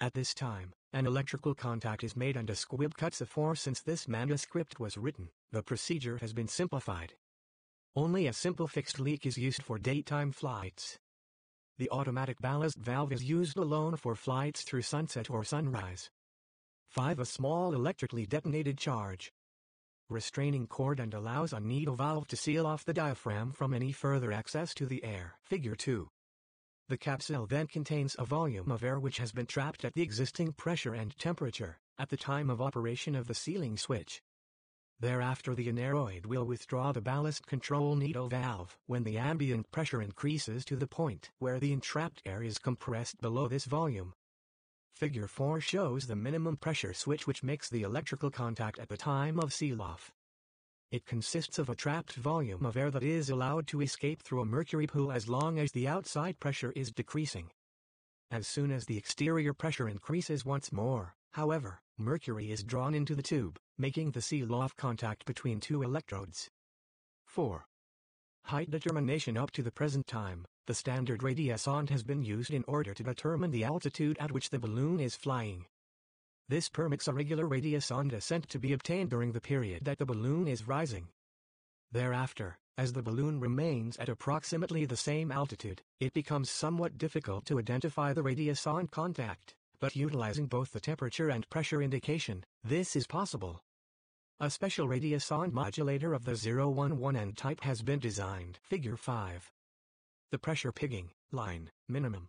At 0.00 0.14
this 0.14 0.34
time, 0.34 0.72
an 0.92 1.06
electrical 1.06 1.54
contact 1.54 2.02
is 2.02 2.16
made 2.16 2.36
and 2.36 2.50
a 2.50 2.56
squib 2.56 2.96
cuts 2.96 3.20
a 3.20 3.26
for 3.26 3.54
since 3.54 3.80
this 3.80 4.08
manuscript 4.08 4.80
was 4.80 4.98
written, 4.98 5.28
the 5.52 5.62
procedure 5.62 6.18
has 6.20 6.32
been 6.32 6.48
simplified. 6.48 7.14
Only 7.94 8.26
a 8.26 8.32
simple 8.32 8.66
fixed 8.66 8.98
leak 8.98 9.24
is 9.24 9.38
used 9.38 9.62
for 9.62 9.78
daytime 9.78 10.32
flights. 10.32 10.98
The 11.78 11.90
automatic 11.90 12.40
ballast 12.40 12.76
valve 12.76 13.12
is 13.12 13.22
used 13.22 13.56
alone 13.56 13.94
for 13.94 14.16
flights 14.16 14.62
through 14.62 14.82
sunset 14.82 15.30
or 15.30 15.44
sunrise. 15.44 16.10
5. 16.88 17.20
A 17.20 17.24
small 17.24 17.72
electrically 17.72 18.26
detonated 18.26 18.78
charge. 18.78 19.32
Restraining 20.10 20.66
cord 20.66 20.98
and 20.98 21.14
allows 21.14 21.52
a 21.52 21.60
needle 21.60 21.94
valve 21.94 22.26
to 22.26 22.36
seal 22.36 22.66
off 22.66 22.84
the 22.84 22.92
diaphragm 22.92 23.52
from 23.52 23.72
any 23.72 23.92
further 23.92 24.32
access 24.32 24.74
to 24.74 24.84
the 24.84 25.04
air. 25.04 25.34
Figure 25.44 25.76
2. 25.76 26.08
The 26.88 26.98
capsule 26.98 27.46
then 27.46 27.68
contains 27.68 28.16
a 28.18 28.24
volume 28.24 28.72
of 28.72 28.82
air 28.82 28.98
which 28.98 29.18
has 29.18 29.30
been 29.30 29.46
trapped 29.46 29.84
at 29.84 29.94
the 29.94 30.02
existing 30.02 30.54
pressure 30.54 30.94
and 30.94 31.16
temperature 31.16 31.78
at 31.96 32.08
the 32.08 32.16
time 32.16 32.50
of 32.50 32.60
operation 32.60 33.14
of 33.14 33.28
the 33.28 33.34
sealing 33.34 33.76
switch. 33.76 34.20
Thereafter 34.98 35.54
the 35.54 35.68
aneroid 35.68 36.26
will 36.26 36.44
withdraw 36.44 36.90
the 36.90 37.00
ballast 37.00 37.46
control 37.46 37.94
needle 37.94 38.28
valve 38.28 38.76
when 38.86 39.04
the 39.04 39.16
ambient 39.16 39.70
pressure 39.70 40.02
increases 40.02 40.64
to 40.64 40.74
the 40.74 40.88
point 40.88 41.30
where 41.38 41.60
the 41.60 41.72
entrapped 41.72 42.20
air 42.26 42.42
is 42.42 42.58
compressed 42.58 43.20
below 43.20 43.46
this 43.46 43.64
volume. 43.64 44.14
Figure 45.00 45.26
4 45.26 45.62
shows 45.62 46.06
the 46.06 46.14
minimum 46.14 46.58
pressure 46.58 46.92
switch 46.92 47.26
which 47.26 47.42
makes 47.42 47.70
the 47.70 47.84
electrical 47.84 48.30
contact 48.30 48.78
at 48.78 48.90
the 48.90 48.98
time 48.98 49.40
of 49.40 49.50
seal-off. 49.50 50.12
It 50.92 51.06
consists 51.06 51.58
of 51.58 51.70
a 51.70 51.74
trapped 51.74 52.16
volume 52.16 52.66
of 52.66 52.76
air 52.76 52.90
that 52.90 53.02
is 53.02 53.30
allowed 53.30 53.66
to 53.68 53.80
escape 53.80 54.22
through 54.22 54.42
a 54.42 54.44
mercury 54.44 54.86
pool 54.86 55.10
as 55.10 55.26
long 55.26 55.58
as 55.58 55.72
the 55.72 55.88
outside 55.88 56.38
pressure 56.38 56.74
is 56.76 56.92
decreasing. 56.92 57.48
As 58.30 58.46
soon 58.46 58.70
as 58.70 58.84
the 58.84 58.98
exterior 58.98 59.54
pressure 59.54 59.88
increases 59.88 60.44
once 60.44 60.70
more, 60.70 61.14
however, 61.32 61.80
mercury 61.96 62.50
is 62.50 62.62
drawn 62.62 62.94
into 62.94 63.14
the 63.14 63.22
tube, 63.22 63.58
making 63.78 64.10
the 64.10 64.20
seal-off 64.20 64.76
contact 64.76 65.24
between 65.24 65.60
two 65.60 65.82
electrodes. 65.82 66.50
4. 67.24 67.64
Height 68.44 68.70
determination 68.70 69.36
Up 69.36 69.50
to 69.52 69.62
the 69.62 69.70
present 69.70 70.06
time, 70.06 70.46
the 70.66 70.74
standard 70.74 71.20
radiosonde 71.20 71.90
has 71.90 72.02
been 72.02 72.22
used 72.22 72.52
in 72.52 72.64
order 72.66 72.94
to 72.94 73.02
determine 73.02 73.50
the 73.50 73.64
altitude 73.64 74.16
at 74.18 74.32
which 74.32 74.50
the 74.50 74.58
balloon 74.58 75.00
is 75.00 75.14
flying. 75.14 75.66
This 76.48 76.68
permits 76.68 77.06
a 77.06 77.12
regular 77.12 77.46
radiosonde 77.46 78.12
ascent 78.12 78.48
to 78.48 78.58
be 78.58 78.72
obtained 78.72 79.10
during 79.10 79.32
the 79.32 79.40
period 79.40 79.84
that 79.84 79.98
the 79.98 80.06
balloon 80.06 80.48
is 80.48 80.66
rising. 80.66 81.08
Thereafter, 81.92 82.58
as 82.76 82.92
the 82.92 83.02
balloon 83.02 83.40
remains 83.40 83.96
at 83.98 84.08
approximately 84.08 84.84
the 84.84 84.96
same 84.96 85.30
altitude, 85.30 85.82
it 86.00 86.12
becomes 86.12 86.50
somewhat 86.50 86.98
difficult 86.98 87.44
to 87.46 87.58
identify 87.58 88.12
the 88.12 88.22
radiosonde 88.22 88.90
contact 88.90 89.54
but 89.80 89.96
utilizing 89.96 90.46
both 90.46 90.72
the 90.72 90.80
temperature 90.80 91.30
and 91.30 91.48
pressure 91.48 91.82
indication, 91.82 92.44
this 92.62 92.94
is 92.94 93.06
possible. 93.06 93.62
A 94.42 94.48
special 94.48 94.88
radiosonde 94.88 95.52
modulator 95.52 96.14
of 96.14 96.24
the 96.24 96.32
011N 96.32 97.36
type 97.36 97.60
has 97.60 97.82
been 97.82 97.98
designed. 97.98 98.58
Figure 98.62 98.96
5. 98.96 99.52
The 100.30 100.38
pressure 100.38 100.72
pigging, 100.72 101.10
line, 101.30 101.70
minimum. 101.90 102.26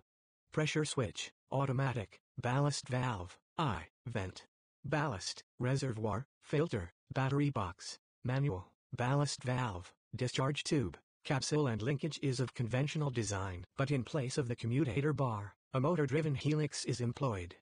Pressure 0.51 0.83
switch, 0.83 1.31
automatic, 1.53 2.19
ballast 2.37 2.89
valve, 2.89 3.37
I, 3.57 3.83
vent. 4.05 4.43
Ballast, 4.83 5.45
reservoir, 5.57 6.25
filter, 6.43 6.91
battery 7.13 7.49
box, 7.49 7.97
manual, 8.25 8.67
ballast 8.93 9.41
valve, 9.45 9.93
discharge 10.13 10.65
tube, 10.65 10.97
capsule 11.23 11.67
and 11.67 11.81
linkage 11.81 12.19
is 12.21 12.41
of 12.41 12.53
conventional 12.53 13.09
design, 13.09 13.63
but 13.77 13.89
in 13.89 14.03
place 14.03 14.37
of 14.37 14.49
the 14.49 14.55
commutator 14.57 15.13
bar, 15.13 15.55
a 15.73 15.79
motor-driven 15.79 16.35
helix 16.35 16.83
is 16.83 16.99
employed. 16.99 17.55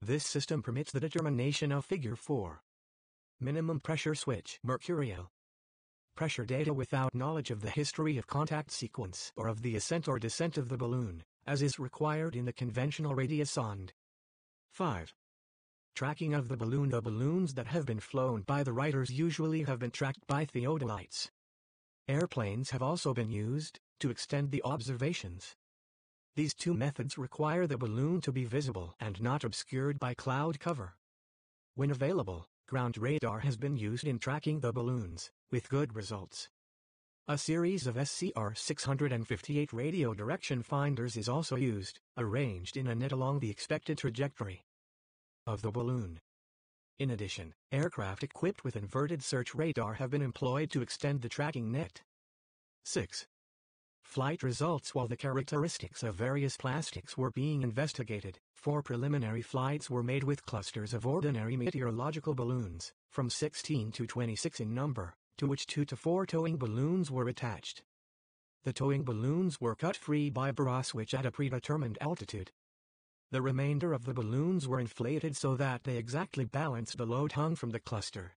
This 0.00 0.24
system 0.24 0.62
permits 0.62 0.92
the 0.92 1.00
determination 1.00 1.72
of 1.72 1.84
figure 1.84 2.14
4. 2.14 2.62
Minimum 3.40 3.80
pressure 3.80 4.14
switch 4.14 4.60
mercurial. 4.62 5.32
Pressure 6.14 6.44
data 6.44 6.72
without 6.72 7.14
knowledge 7.14 7.50
of 7.50 7.62
the 7.62 7.70
history 7.70 8.16
of 8.16 8.28
contact 8.28 8.70
sequence 8.70 9.32
or 9.36 9.48
of 9.48 9.62
the 9.62 9.74
ascent 9.74 10.06
or 10.06 10.20
descent 10.20 10.56
of 10.56 10.68
the 10.68 10.76
balloon, 10.76 11.24
as 11.44 11.60
is 11.60 11.80
required 11.80 12.36
in 12.36 12.44
the 12.44 12.52
conventional 12.52 13.16
radiosonde. 13.16 13.90
5. 14.70 15.12
Tracking 15.96 16.32
of 16.32 16.46
the 16.46 16.56
balloon 16.56 16.90
The 16.90 17.02
balloons 17.02 17.54
that 17.54 17.66
have 17.66 17.84
been 17.84 17.98
flown 17.98 18.42
by 18.42 18.62
the 18.62 18.72
writers 18.72 19.10
usually 19.10 19.64
have 19.64 19.80
been 19.80 19.90
tracked 19.90 20.26
by 20.28 20.44
theodolites. 20.44 21.30
Airplanes 22.06 22.70
have 22.70 22.82
also 22.82 23.12
been 23.12 23.30
used 23.30 23.80
to 23.98 24.10
extend 24.10 24.52
the 24.52 24.62
observations. 24.62 25.56
These 26.36 26.54
two 26.54 26.74
methods 26.74 27.18
require 27.18 27.66
the 27.66 27.78
balloon 27.78 28.20
to 28.22 28.32
be 28.32 28.44
visible 28.44 28.94
and 29.00 29.20
not 29.20 29.42
obscured 29.42 29.98
by 29.98 30.14
cloud 30.14 30.60
cover. 30.60 30.94
When 31.74 31.90
available, 31.90 32.46
ground 32.74 32.98
radar 32.98 33.38
has 33.38 33.56
been 33.56 33.76
used 33.76 34.04
in 34.04 34.18
tracking 34.18 34.58
the 34.58 34.72
balloons, 34.72 35.30
with 35.52 35.68
good 35.68 35.94
results. 35.94 36.48
A 37.28 37.38
series 37.38 37.86
of 37.86 37.94
SCR 37.94 38.52
658 38.52 39.72
radio 39.72 40.12
direction 40.12 40.60
finders 40.60 41.16
is 41.16 41.28
also 41.28 41.54
used, 41.54 42.00
arranged 42.18 42.76
in 42.76 42.88
a 42.88 42.94
net 42.96 43.12
along 43.12 43.38
the 43.38 43.48
expected 43.48 43.96
trajectory 43.96 44.64
of 45.46 45.62
the 45.62 45.70
balloon. 45.70 46.18
In 46.98 47.12
addition, 47.12 47.54
aircraft 47.70 48.24
equipped 48.24 48.64
with 48.64 48.74
inverted 48.74 49.22
search 49.22 49.54
radar 49.54 49.94
have 49.94 50.10
been 50.10 50.20
employed 50.20 50.68
to 50.72 50.82
extend 50.82 51.22
the 51.22 51.28
tracking 51.28 51.70
net. 51.70 52.02
6 52.86 53.24
flight 54.04 54.42
results 54.42 54.94
while 54.94 55.08
the 55.08 55.16
characteristics 55.16 56.02
of 56.02 56.14
various 56.14 56.56
plastics 56.56 57.16
were 57.16 57.30
being 57.30 57.62
investigated. 57.62 58.38
Four 58.54 58.82
preliminary 58.82 59.42
flights 59.42 59.90
were 59.90 60.02
made 60.02 60.22
with 60.22 60.46
clusters 60.46 60.94
of 60.94 61.06
ordinary 61.06 61.56
meteorological 61.56 62.34
balloons, 62.34 62.92
from 63.10 63.28
16 63.28 63.92
to 63.92 64.06
26 64.06 64.60
in 64.60 64.74
number, 64.74 65.14
to 65.38 65.46
which 65.46 65.66
two 65.66 65.84
to 65.86 65.96
four 65.96 66.26
towing 66.26 66.56
balloons 66.56 67.10
were 67.10 67.28
attached. 67.28 67.82
The 68.62 68.72
towing 68.72 69.04
balloons 69.04 69.60
were 69.60 69.74
cut 69.74 69.96
free 69.96 70.30
by 70.30 70.50
a 70.56 70.84
switch 70.84 71.12
at 71.12 71.26
a 71.26 71.30
predetermined 71.30 71.98
altitude. 72.00 72.52
The 73.30 73.42
remainder 73.42 73.92
of 73.92 74.04
the 74.04 74.14
balloons 74.14 74.68
were 74.68 74.80
inflated 74.80 75.36
so 75.36 75.56
that 75.56 75.84
they 75.84 75.96
exactly 75.96 76.44
balanced 76.44 76.96
the 76.96 77.06
load 77.06 77.32
hung 77.32 77.56
from 77.56 77.70
the 77.70 77.80
cluster. 77.80 78.36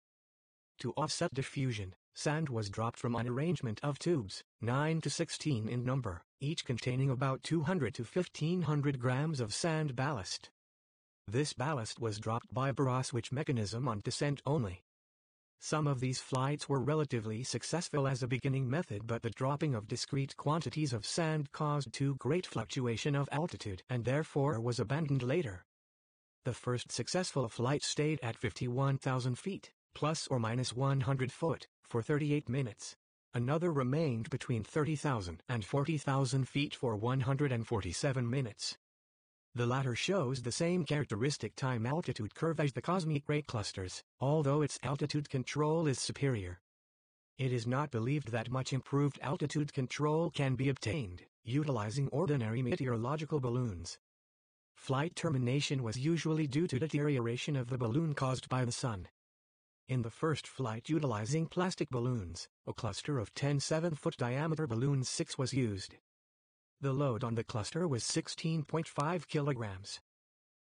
To 0.78 0.92
offset 0.96 1.34
diffusion, 1.34 1.94
Sand 2.18 2.48
was 2.48 2.70
dropped 2.70 2.98
from 2.98 3.14
an 3.14 3.28
arrangement 3.28 3.78
of 3.82 3.98
tubes, 3.98 4.42
9 4.62 5.02
to 5.02 5.10
16 5.10 5.68
in 5.68 5.84
number, 5.84 6.22
each 6.40 6.64
containing 6.64 7.10
about 7.10 7.42
200 7.42 7.92
to 7.92 8.04
1500 8.04 8.98
grams 8.98 9.38
of 9.38 9.52
sand 9.52 9.94
ballast. 9.94 10.48
This 11.28 11.52
ballast 11.52 12.00
was 12.00 12.18
dropped 12.18 12.54
by 12.54 12.70
a 12.70 13.04
switch 13.04 13.32
mechanism 13.32 13.86
on 13.86 14.00
descent 14.00 14.40
only. 14.46 14.82
Some 15.60 15.86
of 15.86 16.00
these 16.00 16.18
flights 16.18 16.70
were 16.70 16.80
relatively 16.80 17.44
successful 17.44 18.08
as 18.08 18.22
a 18.22 18.28
beginning 18.28 18.70
method 18.70 19.06
but 19.06 19.20
the 19.20 19.28
dropping 19.28 19.74
of 19.74 19.86
discrete 19.86 20.38
quantities 20.38 20.94
of 20.94 21.04
sand 21.04 21.52
caused 21.52 21.92
too 21.92 22.14
great 22.14 22.46
fluctuation 22.46 23.14
of 23.14 23.28
altitude 23.30 23.82
and 23.90 24.06
therefore 24.06 24.58
was 24.58 24.80
abandoned 24.80 25.22
later. 25.22 25.66
The 26.46 26.54
first 26.54 26.90
successful 26.90 27.46
flight 27.50 27.82
stayed 27.82 28.20
at 28.22 28.38
51,000 28.38 29.38
feet, 29.38 29.70
plus 29.96 30.28
or 30.28 30.38
minus 30.38 30.74
100 30.74 31.32
foot, 31.32 31.66
for 31.82 32.02
38 32.02 32.50
minutes. 32.50 32.94
Another 33.32 33.72
remained 33.72 34.28
between 34.28 34.62
30,000 34.62 35.42
and 35.48 35.64
40,000 35.64 36.46
feet 36.46 36.74
for 36.74 36.96
147 36.96 38.28
minutes. 38.28 38.76
The 39.54 39.66
latter 39.66 39.94
shows 39.94 40.42
the 40.42 40.52
same 40.52 40.84
characteristic 40.84 41.56
time-altitude 41.56 42.34
curve 42.34 42.60
as 42.60 42.74
the 42.74 42.82
cosmic 42.82 43.26
ray 43.26 43.40
clusters, 43.40 44.02
although 44.20 44.60
its 44.60 44.78
altitude 44.82 45.30
control 45.30 45.86
is 45.86 45.98
superior. 45.98 46.60
It 47.38 47.50
is 47.50 47.66
not 47.66 47.90
believed 47.90 48.32
that 48.32 48.50
much 48.50 48.74
improved 48.74 49.18
altitude 49.22 49.72
control 49.72 50.30
can 50.30 50.56
be 50.56 50.68
obtained, 50.68 51.22
utilizing 51.42 52.08
ordinary 52.08 52.60
meteorological 52.60 53.40
balloons. 53.40 53.96
Flight 54.76 55.16
termination 55.16 55.82
was 55.82 55.98
usually 55.98 56.46
due 56.46 56.66
to 56.66 56.78
deterioration 56.78 57.56
of 57.56 57.68
the 57.68 57.78
balloon 57.78 58.12
caused 58.12 58.50
by 58.50 58.66
the 58.66 58.72
sun. 58.72 59.08
In 59.88 60.02
the 60.02 60.10
first 60.10 60.48
flight 60.48 60.88
utilizing 60.88 61.46
plastic 61.46 61.90
balloons, 61.90 62.48
a 62.66 62.72
cluster 62.72 63.20
of 63.20 63.32
10 63.34 63.60
7-foot 63.60 64.16
diameter 64.16 64.66
balloons 64.66 65.08
6 65.08 65.38
was 65.38 65.52
used. 65.52 65.94
The 66.80 66.92
load 66.92 67.22
on 67.22 67.36
the 67.36 67.44
cluster 67.44 67.86
was 67.86 68.02
16.5 68.02 69.28
kilograms. 69.28 70.00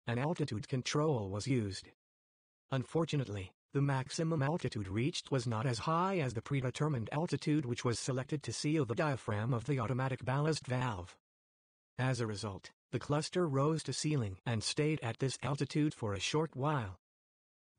An 0.08 0.17
altitude 0.17 0.67
control 0.67 1.29
was 1.29 1.46
used. 1.46 1.89
Unfortunately, 2.72 3.51
the 3.72 3.84
maximum 3.84 4.41
altitude 4.41 4.88
reached 4.88 5.29
was 5.29 5.46
not 5.46 5.67
as 5.67 5.79
high 5.79 6.17
as 6.17 6.34
the 6.34 6.41
predetermined 6.41 7.10
altitude 7.12 7.67
which 7.67 7.86
was 7.86 8.00
selected 8.00 8.41
to 8.41 8.51
seal 8.51 8.84
the 8.84 8.96
diaphragm 8.96 9.53
of 9.53 9.65
the 9.65 9.79
automatic 9.79 10.25
ballast 10.25 10.65
valve. 10.65 11.15
As 12.00 12.20
a 12.20 12.25
result, 12.25 12.72
the 12.91 13.00
cluster 13.00 13.48
rose 13.48 13.84
to 13.84 13.93
ceiling 13.93 14.38
and 14.43 14.63
stayed 14.63 15.00
at 15.03 15.20
this 15.20 15.38
altitude 15.43 15.93
for 15.93 16.15
a 16.15 16.20
short 16.20 16.55
while 16.55 16.98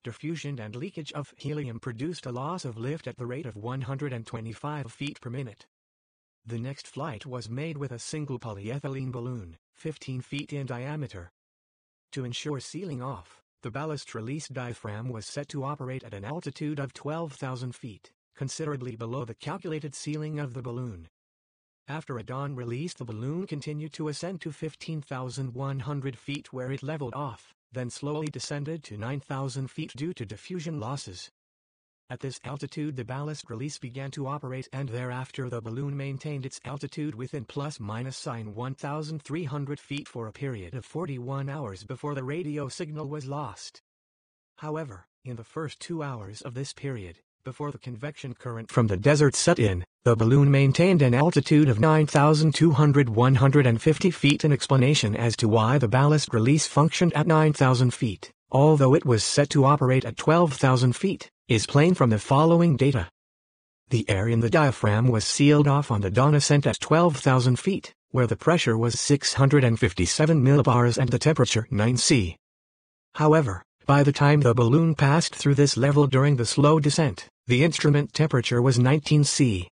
diffusion 0.05 0.61
and 0.61 0.77
leakage 0.77 1.11
of 1.13 1.35
helium 1.37 1.81
produced 1.81 2.27
a 2.27 2.31
loss 2.31 2.65
of 2.65 2.79
lift 2.79 3.09
at 3.09 3.17
the 3.17 3.27
rate 3.27 3.47
of 3.47 3.57
125 3.57 4.93
feet 4.93 5.21
per 5.21 5.31
minute. 5.31 5.67
The 6.47 6.59
next 6.59 6.87
flight 6.87 7.27
was 7.27 7.49
made 7.51 7.79
with 7.79 7.91
a 7.91 7.99
single 7.99 8.39
polyethylene 8.39 9.11
balloon, 9.11 9.57
15 9.75 10.21
feet 10.21 10.53
in 10.53 10.67
diameter. 10.67 11.33
To 12.13 12.25
ensure 12.25 12.61
sealing 12.61 13.03
off, 13.03 13.43
the 13.63 13.71
ballast 13.71 14.15
release 14.15 14.47
diaphragm 14.47 15.09
was 15.09 15.27
set 15.27 15.49
to 15.49 15.65
operate 15.65 16.05
at 16.05 16.15
an 16.15 16.25
altitude 16.25 16.79
of 16.79 16.93
12,000 16.93 17.75
feet, 17.75 18.13
considerably 18.37 18.95
below 18.95 19.25
the 19.25 19.35
calculated 19.35 19.95
ceiling 19.95 20.39
of 20.39 20.55
the 20.55 20.63
balloon. 20.63 21.09
After 21.89 22.19
a 22.19 22.23
dawn 22.23 22.55
release 22.55 22.95
the 22.95 23.05
balloon 23.05 23.47
continued 23.47 23.95
to 23.95 24.09
ascend 24.09 24.43
to 24.43 24.53
15,100 24.53 26.19
feet 26.19 26.53
where 26.53 26.71
it 26.71 26.83
leveled 26.83 27.15
off 27.15 27.55
then 27.75 27.91
slowly 27.91 28.29
descended 28.29 28.83
to 28.85 28.97
9,000 28.97 29.69
feet 29.69 29.93
due 29.95 30.15
to 30.15 30.25
diffusion 30.25 30.81
losses. 30.81 31.31
At 32.11 32.21
this 32.21 32.39
altitude 32.45 32.97
the 32.97 33.05
ballast 33.05 33.49
release 33.49 33.79
began 33.79 34.11
to 34.13 34.27
operate 34.27 34.69
and 34.73 34.89
thereafter 34.89 35.49
the 35.49 35.61
balloon 35.61 35.97
maintained 35.97 36.47
its 36.47 36.61
altitude 36.65 37.15
within 37.15 37.45
plus 37.45 37.81
minus 37.81 38.17
sign 38.17 38.55
1,300 38.55 39.81
feet 39.81 40.07
for 40.07 40.27
a 40.27 40.33
period 40.33 40.75
of 40.75 40.85
41 40.85 41.49
hours 41.49 41.85
before 41.85 42.15
the 42.15 42.25
radio 42.25 42.69
signal 42.69 43.09
was 43.09 43.27
lost. 43.27 43.83
However, 44.59 45.07
in 45.25 45.37
the 45.37 45.45
first 45.45 45.81
two 45.81 46.03
hours 46.03 46.43
of 46.43 46.55
this 46.55 46.73
period, 46.73 47.21
before 47.45 47.71
the 47.71 47.79
convection 47.79 48.33
current 48.33 48.71
from 48.71 48.87
the 48.87 48.97
desert 48.97 49.35
set 49.35 49.59
in, 49.59 49.85
the 50.05 50.17
balloon 50.17 50.51
maintained 50.51 51.03
an 51.03 51.13
altitude 51.13 51.69
of 51.69 51.79
9,200 51.79 53.09
150 53.11 54.11
feet 54.11 54.45
an 54.45 54.53
explanation 54.53 55.15
as 55.15 55.37
to 55.37 55.47
why 55.47 55.77
the 55.77 55.87
ballast 55.87 56.33
release 56.33 56.67
functioned 56.67 57.13
at 57.13 57.27
9,000 57.27 57.93
feet, 57.93 58.33
although 58.51 58.95
it 58.95 59.05
was 59.05 59.23
set 59.23 59.51
to 59.51 59.67
operate 59.67 60.07
at 60.07 60.17
12,000 60.17 60.97
feet, 60.97 61.29
is 61.47 61.67
plain 61.67 61.93
from 61.93 62.09
the 62.09 62.19
following 62.19 62.79
data. 62.79 63.11
The 63.91 64.09
air 64.09 64.27
in 64.27 64.41
the 64.41 64.49
diaphragm 64.49 65.09
was 65.09 65.27
sealed 65.27 65.69
off 65.69 65.91
on 65.91 66.01
the 66.01 66.11
dawn 66.11 66.35
ascent 66.35 66.67
at 66.67 66.81
12,000 66.81 67.59
feet, 67.59 67.93
where 68.11 68.27
the 68.27 68.37
pressure 68.37 68.79
was 68.79 68.99
657 68.99 70.43
millibars 70.43 70.97
and 70.97 71.11
the 71.11 71.19
temperature 71.19 71.69
9 71.71 71.99
C. 71.99 72.37
However, 73.17 73.63
by 73.85 74.03
the 74.03 74.13
time 74.13 74.41
the 74.41 74.55
balloon 74.55 74.95
passed 74.95 75.35
through 75.35 75.57
this 75.57 75.77
level 75.77 76.07
during 76.07 76.37
the 76.37 76.47
slow 76.47 76.81
descent, 76.81 77.29
the 77.47 77.63
instrument 77.63 78.15
temperature 78.15 78.63
was 78.63 78.79
19 78.79 79.23
C. 79.23 79.69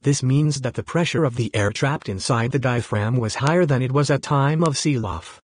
This 0.00 0.20
means 0.20 0.62
that 0.62 0.74
the 0.74 0.82
pressure 0.82 1.22
of 1.22 1.36
the 1.36 1.54
air 1.54 1.70
trapped 1.70 2.08
inside 2.08 2.50
the 2.50 2.58
diaphragm 2.58 3.16
was 3.18 3.36
higher 3.36 3.64
than 3.64 3.82
it 3.82 3.92
was 3.92 4.10
at 4.10 4.22
time 4.22 4.64
of 4.64 4.76
seal-off. 4.76 5.40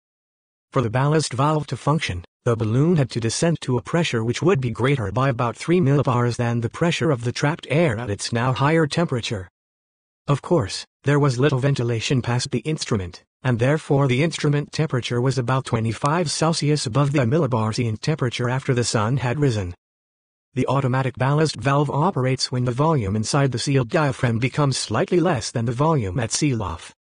For 0.71 0.81
the 0.81 0.89
ballast 0.89 1.33
valve 1.33 1.67
to 1.67 1.75
function, 1.75 2.23
the 2.45 2.55
balloon 2.55 2.95
had 2.95 3.09
to 3.11 3.19
descend 3.19 3.59
to 3.61 3.77
a 3.77 3.81
pressure 3.81 4.23
which 4.23 4.41
would 4.41 4.61
be 4.61 4.71
greater 4.71 5.11
by 5.11 5.27
about 5.27 5.57
3 5.57 5.81
millibars 5.81 6.37
than 6.37 6.61
the 6.61 6.69
pressure 6.69 7.11
of 7.11 7.25
the 7.25 7.33
trapped 7.33 7.67
air 7.69 7.99
at 7.99 8.09
its 8.09 8.31
now 8.31 8.53
higher 8.53 8.87
temperature. 8.87 9.49
Of 10.27 10.41
course, 10.41 10.85
there 11.03 11.19
was 11.19 11.37
little 11.37 11.59
ventilation 11.59 12.21
past 12.21 12.51
the 12.51 12.59
instrument, 12.59 13.25
and 13.43 13.59
therefore 13.59 14.07
the 14.07 14.23
instrument 14.23 14.71
temperature 14.71 15.19
was 15.19 15.37
about 15.37 15.65
25 15.65 16.31
Celsius 16.31 16.85
above 16.85 17.11
the 17.11 17.19
millibar 17.25 17.99
temperature 17.99 18.49
after 18.49 18.73
the 18.73 18.85
sun 18.85 19.17
had 19.17 19.37
risen. 19.37 19.73
The 20.53 20.67
automatic 20.67 21.15
ballast 21.15 21.55
valve 21.55 21.89
operates 21.89 22.51
when 22.51 22.65
the 22.65 22.73
volume 22.73 23.15
inside 23.15 23.53
the 23.53 23.59
sealed 23.59 23.87
diaphragm 23.87 24.37
becomes 24.37 24.75
slightly 24.75 25.21
less 25.21 25.49
than 25.49 25.63
the 25.63 25.71
volume 25.71 26.19
at 26.19 26.33
seal-off. 26.33 26.93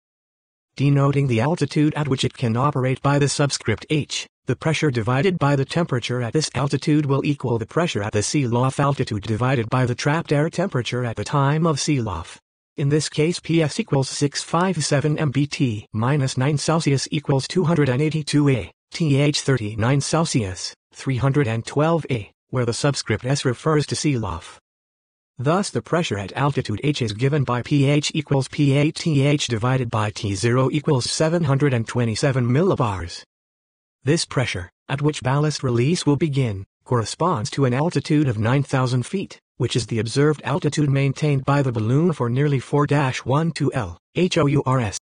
Denoting 0.76 1.26
the 1.26 1.42
altitude 1.42 1.96
at 1.96 2.08
which 2.08 2.24
it 2.24 2.38
can 2.38 2.56
operate 2.56 3.02
by 3.02 3.18
the 3.18 3.28
subscript 3.28 3.88
h, 3.90 4.28
the 4.46 4.56
pressure 4.56 4.92
divided 4.92 5.40
by 5.40 5.56
the 5.56 5.66
temperature 5.66 6.22
at 6.22 6.32
this 6.32 6.52
altitude 6.54 7.08
will 7.08 7.26
equal 7.26 7.58
the 7.58 7.66
pressure 7.66 8.04
at 8.04 8.14
the 8.14 8.22
seal-off 8.22 8.80
altitude 8.80 9.24
divided 9.24 9.68
by 9.68 9.88
the 9.88 9.96
trapped 9.96 10.32
air 10.32 10.52
temperature 10.52 11.04
at 11.04 11.16
the 11.16 11.24
time 11.24 11.66
of 11.66 11.80
seal-off. 11.80 12.40
In 12.78 12.90
this 12.90 13.10
case 13.10 13.40
PS 13.40 13.80
equals 13.80 14.10
657 14.10 15.18
MBT 15.18 15.86
minus 15.92 16.38
9 16.38 16.56
Celsius 16.60 17.08
equals 17.10 17.48
282 17.48 18.50
A, 18.50 18.72
TH 18.92 19.42
39 19.42 20.02
Celsius, 20.02 20.76
312 20.94 22.06
A 22.12 22.32
where 22.50 22.66
the 22.66 22.74
subscript 22.74 23.26
s 23.26 23.46
refers 23.46 23.86
to 23.88 23.96
seal-off. 23.96 24.60
Thus 25.38 25.70
the 25.70 25.82
pressure 25.82 26.18
at 26.18 26.34
altitude 26.34 26.82
h 26.84 27.02
is 27.02 27.14
given 27.14 27.44
by 27.44 27.62
pH 27.62 28.12
equals 28.14 28.48
PATH 28.48 29.48
divided 29.48 29.90
by 29.90 30.12
T0 30.12 30.70
equals 30.72 31.10
727 31.10 32.46
millibars. 32.46 33.24
This 34.04 34.26
pressure, 34.26 34.70
at 34.90 35.02
which 35.02 35.24
ballast 35.24 35.64
release 35.64 36.06
will 36.06 36.18
begin, 36.18 36.66
corresponds 36.84 37.50
to 37.52 37.66
an 37.66 37.74
altitude 37.74 38.28
of 38.28 38.38
9,000 38.38 39.06
feet, 39.06 39.40
which 39.58 39.76
is 39.76 39.88
the 39.88 40.00
observed 40.00 40.42
altitude 40.44 40.90
maintained 40.90 41.46
by 41.46 41.62
the 41.62 41.72
balloon 41.72 42.12
for 42.14 42.30
nearly 42.30 42.60
4-12 42.60 43.70
L, 43.74 43.98
HOURS. 44.16 44.98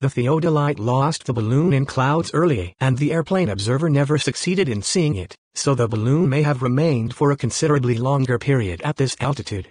The 0.00 0.08
theodolite 0.08 0.78
lost 0.78 1.24
the 1.24 1.32
balloon 1.32 1.72
in 1.72 1.86
clouds 1.86 2.30
early 2.34 2.74
and 2.78 2.98
the 2.98 3.12
airplane 3.12 3.48
observer 3.48 3.88
never 3.88 4.18
succeeded 4.18 4.68
in 4.68 4.82
seeing 4.82 5.16
it, 5.16 5.34
so 5.54 5.74
the 5.74 5.88
balloon 5.88 6.28
may 6.28 6.42
have 6.42 6.60
remained 6.60 7.14
for 7.14 7.30
a 7.30 7.36
considerably 7.36 7.96
longer 7.96 8.38
period 8.38 8.82
at 8.82 8.96
this 8.96 9.16
altitude. 9.20 9.68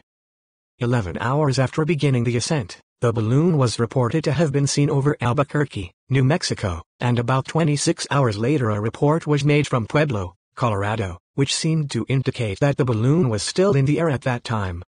Eleven 0.80 1.16
hours 1.20 1.60
after 1.60 1.86
beginning 1.86 2.24
the 2.24 2.38
ascent, 2.38 2.82
the 3.02 3.14
balloon 3.14 3.56
was 3.56 3.78
reported 3.78 4.24
to 4.24 4.32
have 4.32 4.52
been 4.52 4.66
seen 4.66 4.90
over 4.90 5.16
Albuquerque, 5.22 5.92
New 6.10 6.24
Mexico, 6.24 6.82
and 7.00 7.20
about 7.20 7.46
26 7.46 8.08
hours 8.10 8.36
later 8.36 8.72
a 8.72 8.82
report 8.82 9.28
was 9.28 9.46
made 9.46 9.68
from 9.68 9.86
Pueblo, 9.86 10.34
Colorado, 10.56 11.20
which 11.36 11.54
seemed 11.54 11.92
to 11.92 12.04
indicate 12.10 12.60
that 12.62 12.78
the 12.78 12.86
balloon 12.86 13.30
was 13.30 13.44
still 13.44 13.76
in 13.76 13.86
the 13.86 14.00
air 14.00 14.10
at 14.10 14.22
that 14.22 14.44
time. 14.44 14.82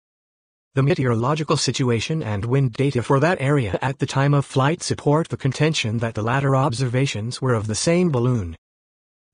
The 0.76 0.82
meteorological 0.82 1.56
situation 1.56 2.22
and 2.22 2.44
wind 2.44 2.74
data 2.74 3.02
for 3.02 3.18
that 3.20 3.40
area 3.40 3.78
at 3.80 3.98
the 3.98 4.04
time 4.04 4.34
of 4.34 4.44
flight 4.44 4.82
support 4.82 5.30
the 5.30 5.36
contention 5.38 5.96
that 6.00 6.14
the 6.14 6.20
latter 6.20 6.54
observations 6.54 7.40
were 7.40 7.54
of 7.54 7.66
the 7.66 7.74
same 7.74 8.10
balloon. 8.10 8.54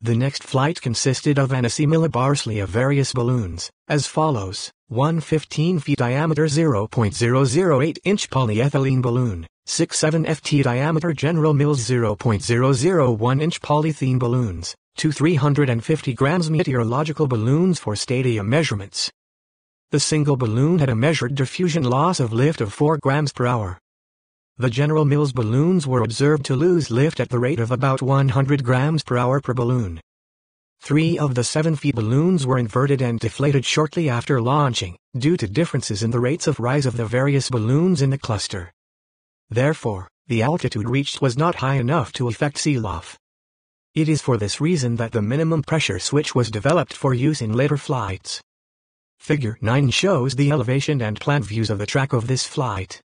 The 0.01 0.15
next 0.15 0.45
flight 0.45 0.81
consisted 0.81 1.41
of 1.41 1.51
an 1.51 1.65
assimilabarsely 1.65 2.63
of 2.63 2.69
various 2.69 3.13
balloons, 3.13 3.73
as 3.89 4.07
follows, 4.07 4.71
one 4.87 5.19
15 5.19 5.81
feet 5.81 5.99
diameter 5.99 6.45
0.008 6.45 7.99
inch 8.05 8.31
polyethylene 8.31 9.03
balloon, 9.03 9.45
6-7 9.67 10.25
ft 10.25 10.63
diameter 10.63 11.13
General 11.13 11.55
Mills 11.55 11.81
0.001 11.81 13.43
inch 13.43 13.61
polythene 13.61 14.19
balloons, 14.21 14.77
two 14.97 15.11
350 15.11 16.15
grams 16.15 16.49
meteorological 16.49 17.27
balloons 17.27 17.81
for 17.81 17.97
stadium 17.97 18.49
measurements, 18.49 19.11
the 19.93 20.01
single 20.01 20.39
balloon 20.39 20.79
had 20.79 20.89
a 20.89 20.95
measured 20.95 21.35
diffusion 21.35 21.83
loss 21.83 22.19
of 22.19 22.33
lift 22.33 22.63
of 22.63 22.73
4 22.73 22.97
grams 23.03 23.31
per 23.31 23.47
hour. 23.47 23.79
The 24.57 24.71
General 24.71 25.05
Mills 25.05 25.35
balloons 25.35 25.87
were 25.87 26.03
observed 26.03 26.47
to 26.47 26.57
lose 26.57 26.91
lift 26.91 27.21
at 27.21 27.29
the 27.29 27.39
rate 27.39 27.61
of 27.61 27.71
about 27.71 28.01
100 28.01 28.65
grams 28.65 29.03
per 29.03 29.19
hour 29.19 29.39
per 29.43 29.53
balloon. 29.53 30.01
Three 30.81 31.19
of 31.19 31.35
the 31.35 31.45
7 31.45 31.77
feet 31.77 31.95
balloons 31.95 32.47
were 32.47 32.57
inverted 32.57 33.03
and 33.03 33.21
deflated 33.21 33.67
shortly 33.67 34.09
after 34.09 34.41
launching, 34.41 34.97
due 35.15 35.37
to 35.37 35.47
differences 35.47 36.03
in 36.03 36.11
the 36.11 36.21
rates 36.21 36.47
of 36.47 36.59
rise 36.59 36.87
of 36.87 36.97
the 36.97 37.05
various 37.05 37.51
balloons 37.51 38.01
in 38.01 38.09
the 38.09 38.17
cluster. 38.17 38.73
Therefore, 39.51 40.09
the 40.27 40.41
altitude 40.41 40.89
reached 40.89 41.21
was 41.21 41.37
not 41.37 41.57
high 41.57 41.77
enough 41.77 42.15
to 42.15 42.29
effect 42.29 42.57
seal-off. 42.57 43.19
It 43.95 44.09
is 44.09 44.23
for 44.23 44.39
this 44.39 44.59
reason 44.59 44.97
that 44.97 45.13
the 45.13 45.21
minimum 45.21 45.63
pressure 45.63 45.99
switch 45.99 46.35
was 46.35 46.51
developed 46.51 46.95
for 46.95 47.13
use 47.13 47.43
in 47.43 47.53
later 47.53 47.77
flights. 47.77 48.41
Figure 49.23 49.57
9 49.61 49.91
shows 49.91 50.35
the 50.35 50.51
elevation 50.51 51.01
and 51.01 51.21
plan 51.21 51.45
views 51.45 51.71
of 51.71 51.79
the 51.79 51.87
track 51.87 52.13
of 52.13 52.27
this 52.27 52.45
flight. 52.45 53.01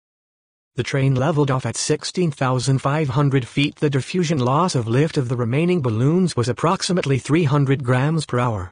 The 0.76 0.82
train 0.82 1.14
leveled 1.14 1.52
off 1.52 1.64
at 1.64 1.76
16,500 1.76 3.48
feet. 3.48 3.76
The 3.76 3.92
diffusion 3.92 4.40
loss 4.40 4.74
of 4.74 4.88
lift 4.88 5.18
of 5.18 5.30
the 5.30 5.36
remaining 5.36 5.80
balloons 5.80 6.36
was 6.36 6.50
approximately 6.50 7.20
300 7.20 7.84
grams 7.84 8.26
per 8.26 8.40
hour. 8.40 8.72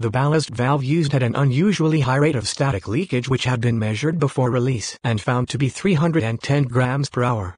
The 0.00 0.10
ballast 0.10 0.50
valve 0.50 0.82
used 0.82 1.12
had 1.12 1.22
an 1.22 1.36
unusually 1.36 2.00
high 2.00 2.16
rate 2.16 2.34
of 2.34 2.48
static 2.48 2.88
leakage 2.88 3.28
which 3.28 3.44
had 3.44 3.60
been 3.60 3.78
measured 3.78 4.18
before 4.18 4.50
release 4.50 4.98
and 5.04 5.20
found 5.20 5.48
to 5.50 5.58
be 5.58 5.68
310 5.68 6.64
grams 6.64 7.08
per 7.08 7.22
hour. 7.22 7.54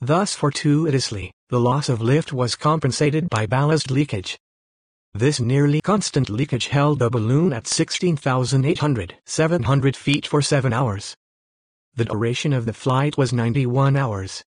Thus 0.00 0.34
fortuitously, 0.34 1.32
the 1.50 1.60
loss 1.60 1.90
of 1.90 2.00
lift 2.00 2.32
was 2.32 2.56
compensated 2.56 3.28
by 3.28 3.44
ballast 3.44 3.90
leakage. 3.90 4.38
This 5.14 5.40
nearly 5.40 5.82
constant 5.82 6.30
leakage 6.30 6.68
held 6.68 6.98
the 6.98 7.10
balloon 7.10 7.52
at 7.52 7.66
16,800 7.66 9.16
700 9.26 9.94
feet 9.94 10.26
for 10.26 10.40
7 10.40 10.72
hours. 10.72 11.14
The 11.94 12.06
duration 12.06 12.54
of 12.54 12.64
the 12.64 12.72
flight 12.72 13.18
was 13.18 13.30
91 13.30 13.94
hours. 13.94 14.42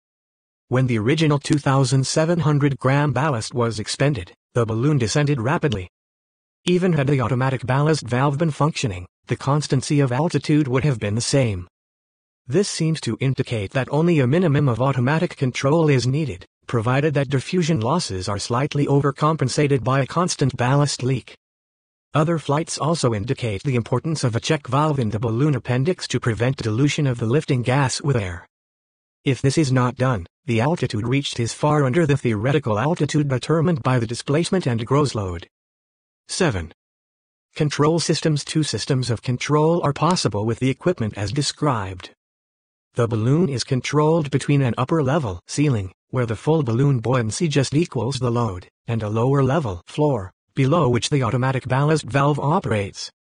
When 0.69 0.87
the 0.87 0.99
original 0.99 1.39
2,700 1.39 2.79
gram 2.79 3.13
ballast 3.15 3.55
was 3.55 3.81
expended, 3.81 4.35
the 4.53 4.67
balloon 4.67 4.99
descended 4.99 5.41
rapidly. 5.41 5.89
Even 6.67 6.93
had 6.93 7.07
the 7.07 7.23
automatic 7.23 7.65
ballast 7.65 8.07
valve 8.07 8.37
been 8.37 8.51
functioning, 8.51 9.07
the 9.29 9.37
constancy 9.37 9.99
of 10.01 10.13
altitude 10.13 10.69
would 10.69 10.85
have 10.85 11.01
been 11.01 11.15
the 11.15 11.23
same. 11.23 11.69
This 12.47 12.69
seems 12.69 13.01
to 13.01 13.17
indicate 13.19 13.71
that 13.71 13.89
only 13.91 14.19
a 14.19 14.27
minimum 14.27 14.69
of 14.69 14.83
automatic 14.83 15.39
control 15.39 15.89
is 15.89 16.07
needed, 16.07 16.45
provided 16.71 17.15
that 17.15 17.29
diffusion 17.29 17.81
losses 17.81 18.29
are 18.29 18.39
slightly 18.39 18.87
overcompensated 18.87 19.83
by 19.83 19.99
a 19.99 20.07
constant 20.07 20.57
ballast 20.57 21.03
leak. 21.03 21.37
Other 22.15 22.39
flights 22.39 22.79
also 22.79 23.13
indicate 23.13 23.65
the 23.65 23.75
importance 23.75 24.23
of 24.23 24.37
a 24.37 24.41
check 24.41 24.69
valve 24.69 25.01
in 25.01 25.11
the 25.11 25.19
balloon 25.19 25.57
appendix 25.57 26.07
to 26.07 26.21
prevent 26.21 26.59
dilution 26.59 27.09
of 27.09 27.19
the 27.19 27.27
lifting 27.27 27.63
gas 27.63 28.01
with 28.01 28.15
air. 28.15 28.47
If 29.25 29.43
this 29.43 29.59
is 29.59 29.73
not 29.73 29.97
done, 29.97 30.29
the 30.45 30.61
altitude 30.61 31.09
reached 31.09 31.41
is 31.41 31.53
far 31.53 31.83
under 31.85 32.07
the 32.07 32.17
theoretical 32.17 32.79
altitude 32.79 33.29
determined 33.29 33.83
by 33.83 33.99
the 33.99 34.07
displacement 34.07 34.69
and 34.69 34.87
gross 34.87 35.17
load. 35.17 35.49
7. 36.29 36.73
Control 37.57 37.99
systems 37.99 38.45
Two 38.45 38.63
systems 38.63 39.11
of 39.11 39.23
control 39.23 39.83
are 39.83 39.93
possible 39.93 40.47
with 40.47 40.61
the 40.61 40.71
equipment 40.71 41.15
as 41.19 41.33
described. 41.33 42.11
The 42.95 43.09
balloon 43.09 43.49
is 43.49 43.65
controlled 43.65 44.31
between 44.31 44.63
an 44.63 44.75
upper 44.79 45.03
level 45.03 45.41
ceiling, 45.49 45.91
where 46.11 46.27
the 46.27 46.37
full 46.37 46.63
balloon 46.63 46.99
buoyancy 46.99 47.47
just 47.47 47.73
equals 47.73 48.19
the 48.19 48.31
load, 48.31 48.69
and 48.89 49.03
a 49.03 49.09
lower 49.09 49.43
level 49.43 49.81
floor, 49.87 50.33
below 50.55 50.89
which 50.89 51.09
the 51.09 51.23
automatic 51.23 51.69
ballast 51.69 52.05
valve 52.05 52.39
operates. 52.41 53.11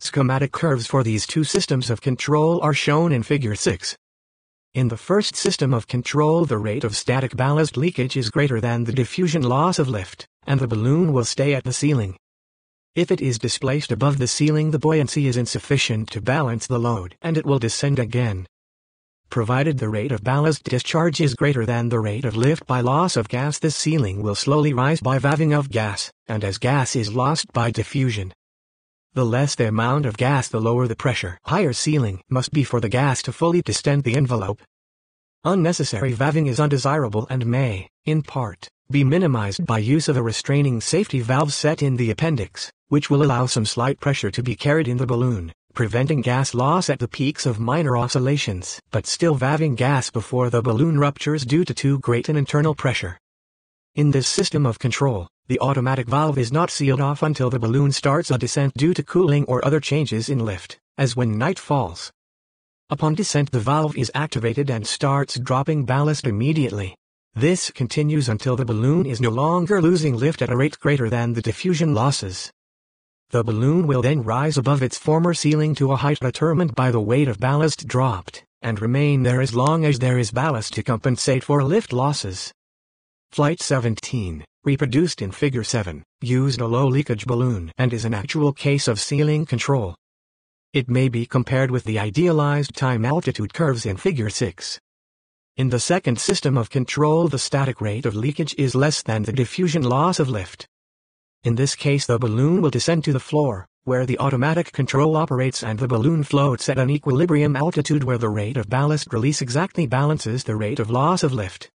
Schematic 0.00 0.52
curves 0.52 0.86
for 0.86 1.02
these 1.02 1.26
two 1.26 1.44
systems 1.44 1.88
of 1.90 2.00
control 2.00 2.60
are 2.62 2.74
shown 2.74 3.10
in 3.10 3.22
Figure 3.22 3.54
6. 3.54 3.96
In 4.74 4.88
the 4.88 4.96
first 4.96 5.34
system 5.34 5.72
of 5.72 5.86
control 5.86 6.44
the 6.44 6.58
rate 6.58 6.84
of 6.84 6.94
static 6.94 7.34
ballast 7.34 7.76
leakage 7.76 8.16
is 8.16 8.30
greater 8.30 8.60
than 8.60 8.84
the 8.84 8.92
diffusion 8.92 9.42
loss 9.42 9.78
of 9.78 9.88
lift, 9.88 10.26
and 10.46 10.60
the 10.60 10.68
balloon 10.68 11.12
will 11.12 11.24
stay 11.24 11.54
at 11.54 11.64
the 11.64 11.72
ceiling. 11.72 12.16
If 12.94 13.10
it 13.10 13.20
is 13.20 13.38
displaced 13.38 13.90
above 13.90 14.18
the 14.18 14.26
ceiling 14.26 14.72
the 14.72 14.78
buoyancy 14.78 15.26
is 15.26 15.36
insufficient 15.36 16.10
to 16.10 16.20
balance 16.20 16.66
the 16.66 16.78
load 16.78 17.16
and 17.22 17.38
it 17.38 17.46
will 17.46 17.58
descend 17.58 17.98
again 17.98 18.46
provided 19.30 19.78
the 19.78 19.88
rate 19.88 20.12
of 20.12 20.24
ballast 20.24 20.64
discharge 20.64 21.20
is 21.20 21.34
greater 21.34 21.64
than 21.64 21.88
the 21.88 22.00
rate 22.00 22.24
of 22.24 22.36
lift 22.36 22.66
by 22.66 22.80
loss 22.80 23.16
of 23.16 23.28
gas 23.28 23.58
the 23.58 23.70
ceiling 23.70 24.22
will 24.22 24.34
slowly 24.34 24.74
rise 24.74 25.00
by 25.00 25.18
valving 25.18 25.56
of 25.56 25.70
gas, 25.70 26.12
and 26.26 26.44
as 26.44 26.58
gas 26.58 26.96
is 26.96 27.14
lost 27.14 27.52
by 27.52 27.70
diffusion. 27.70 28.34
The 29.14 29.24
less 29.24 29.54
the 29.54 29.68
amount 29.68 30.06
of 30.06 30.16
gas 30.16 30.48
the 30.48 30.60
lower 30.60 30.88
the 30.88 30.96
pressure. 30.96 31.38
Higher 31.46 31.72
ceiling 31.72 32.22
must 32.28 32.52
be 32.52 32.64
for 32.64 32.80
the 32.80 32.88
gas 32.88 33.22
to 33.22 33.32
fully 33.32 33.62
distend 33.62 34.04
the 34.04 34.16
envelope. 34.16 34.60
Unnecessary 35.44 36.12
valving 36.12 36.48
is 36.48 36.60
undesirable 36.60 37.26
and 37.30 37.46
may, 37.46 37.88
in 38.04 38.22
part, 38.22 38.68
be 38.90 39.04
minimized 39.04 39.64
by 39.64 39.78
use 39.78 40.08
of 40.08 40.16
a 40.16 40.22
restraining 40.22 40.80
safety 40.80 41.20
valve 41.20 41.52
set 41.52 41.82
in 41.82 41.96
the 41.96 42.10
appendix, 42.10 42.70
which 42.88 43.08
will 43.08 43.22
allow 43.22 43.46
some 43.46 43.64
slight 43.64 44.00
pressure 44.00 44.30
to 44.30 44.42
be 44.42 44.56
carried 44.56 44.88
in 44.88 44.96
the 44.96 45.06
balloon 45.06 45.52
preventing 45.74 46.20
gas 46.20 46.54
loss 46.54 46.90
at 46.90 46.98
the 46.98 47.08
peaks 47.08 47.46
of 47.46 47.60
minor 47.60 47.96
oscillations, 47.96 48.80
but 48.90 49.06
still 49.06 49.36
valving 49.36 49.76
gas 49.76 50.10
before 50.10 50.50
the 50.50 50.62
balloon 50.62 50.98
ruptures 50.98 51.44
due 51.44 51.64
to 51.64 51.74
too 51.74 51.98
great 52.00 52.28
an 52.28 52.36
internal 52.36 52.74
pressure. 52.74 53.18
In 53.94 54.10
this 54.10 54.28
system 54.28 54.66
of 54.66 54.78
control, 54.78 55.28
the 55.48 55.58
automatic 55.60 56.06
valve 56.06 56.38
is 56.38 56.52
not 56.52 56.70
sealed 56.70 57.00
off 57.00 57.22
until 57.22 57.50
the 57.50 57.58
balloon 57.58 57.90
starts 57.90 58.30
a 58.30 58.38
descent 58.38 58.74
due 58.74 58.94
to 58.94 59.02
cooling 59.02 59.44
or 59.46 59.64
other 59.64 59.80
changes 59.80 60.28
in 60.28 60.38
lift, 60.38 60.78
as 60.96 61.16
when 61.16 61.38
night 61.38 61.58
falls. 61.58 62.12
Upon 62.88 63.14
descent 63.14 63.50
the 63.50 63.60
valve 63.60 63.96
is 63.96 64.12
activated 64.14 64.70
and 64.70 64.86
starts 64.86 65.38
dropping 65.38 65.86
ballast 65.86 66.26
immediately. 66.26 66.96
This 67.34 67.70
continues 67.70 68.28
until 68.28 68.56
the 68.56 68.64
balloon 68.64 69.06
is 69.06 69.20
no 69.20 69.30
longer 69.30 69.80
losing 69.80 70.16
lift 70.16 70.42
at 70.42 70.50
a 70.50 70.56
rate 70.56 70.78
greater 70.80 71.08
than 71.08 71.32
the 71.32 71.42
diffusion 71.42 71.94
losses. 71.94 72.50
The 73.30 73.44
balloon 73.44 73.86
will 73.86 74.02
then 74.02 74.24
rise 74.24 74.58
above 74.58 74.82
its 74.82 74.98
former 74.98 75.34
ceiling 75.34 75.76
to 75.76 75.92
a 75.92 75.96
height 75.96 76.18
determined 76.18 76.74
by 76.74 76.90
the 76.90 77.00
weight 77.00 77.28
of 77.28 77.38
ballast 77.38 77.86
dropped, 77.86 78.42
and 78.60 78.82
remain 78.82 79.22
there 79.22 79.40
as 79.40 79.54
long 79.54 79.84
as 79.84 80.00
there 80.00 80.18
is 80.18 80.32
ballast 80.32 80.72
to 80.74 80.82
compensate 80.82 81.44
for 81.44 81.62
lift 81.62 81.92
losses. 81.92 82.52
Flight 83.30 83.62
17, 83.62 84.44
reproduced 84.64 85.22
in 85.22 85.30
Figure 85.30 85.62
7, 85.62 86.02
used 86.20 86.60
a 86.60 86.66
low 86.66 86.88
leakage 86.88 87.24
balloon 87.24 87.70
and 87.78 87.92
is 87.92 88.04
an 88.04 88.14
actual 88.14 88.52
case 88.52 88.88
of 88.88 88.98
ceiling 88.98 89.46
control. 89.46 89.94
It 90.72 90.90
may 90.90 91.08
be 91.08 91.24
compared 91.24 91.70
with 91.70 91.84
the 91.84 92.00
idealized 92.00 92.74
time 92.74 93.04
altitude 93.04 93.54
curves 93.54 93.86
in 93.86 93.96
Figure 93.96 94.30
6. 94.30 94.80
In 95.56 95.68
the 95.68 95.78
second 95.78 96.18
system 96.18 96.58
of 96.58 96.68
control 96.68 97.28
the 97.28 97.38
static 97.38 97.80
rate 97.80 98.06
of 98.06 98.16
leakage 98.16 98.56
is 98.58 98.74
less 98.74 99.02
than 99.02 99.22
the 99.22 99.32
diffusion 99.32 99.82
loss 99.82 100.18
of 100.18 100.28
lift. 100.28 100.66
In 101.42 101.54
this 101.54 101.74
case 101.74 102.04
the 102.04 102.18
balloon 102.18 102.60
will 102.60 102.68
descend 102.68 103.02
to 103.04 103.14
the 103.14 103.18
floor, 103.18 103.66
where 103.84 104.04
the 104.04 104.18
automatic 104.18 104.72
control 104.72 105.16
operates 105.16 105.62
and 105.62 105.78
the 105.78 105.88
balloon 105.88 106.22
floats 106.22 106.68
at 106.68 106.78
an 106.78 106.90
equilibrium 106.90 107.56
altitude 107.56 108.04
where 108.04 108.18
the 108.18 108.28
rate 108.28 108.58
of 108.58 108.68
ballast 108.68 109.10
release 109.10 109.40
exactly 109.40 109.86
balances 109.86 110.44
the 110.44 110.54
rate 110.54 110.78
of 110.78 110.90
loss 110.90 111.22
of 111.22 111.32
lift. 111.32 111.70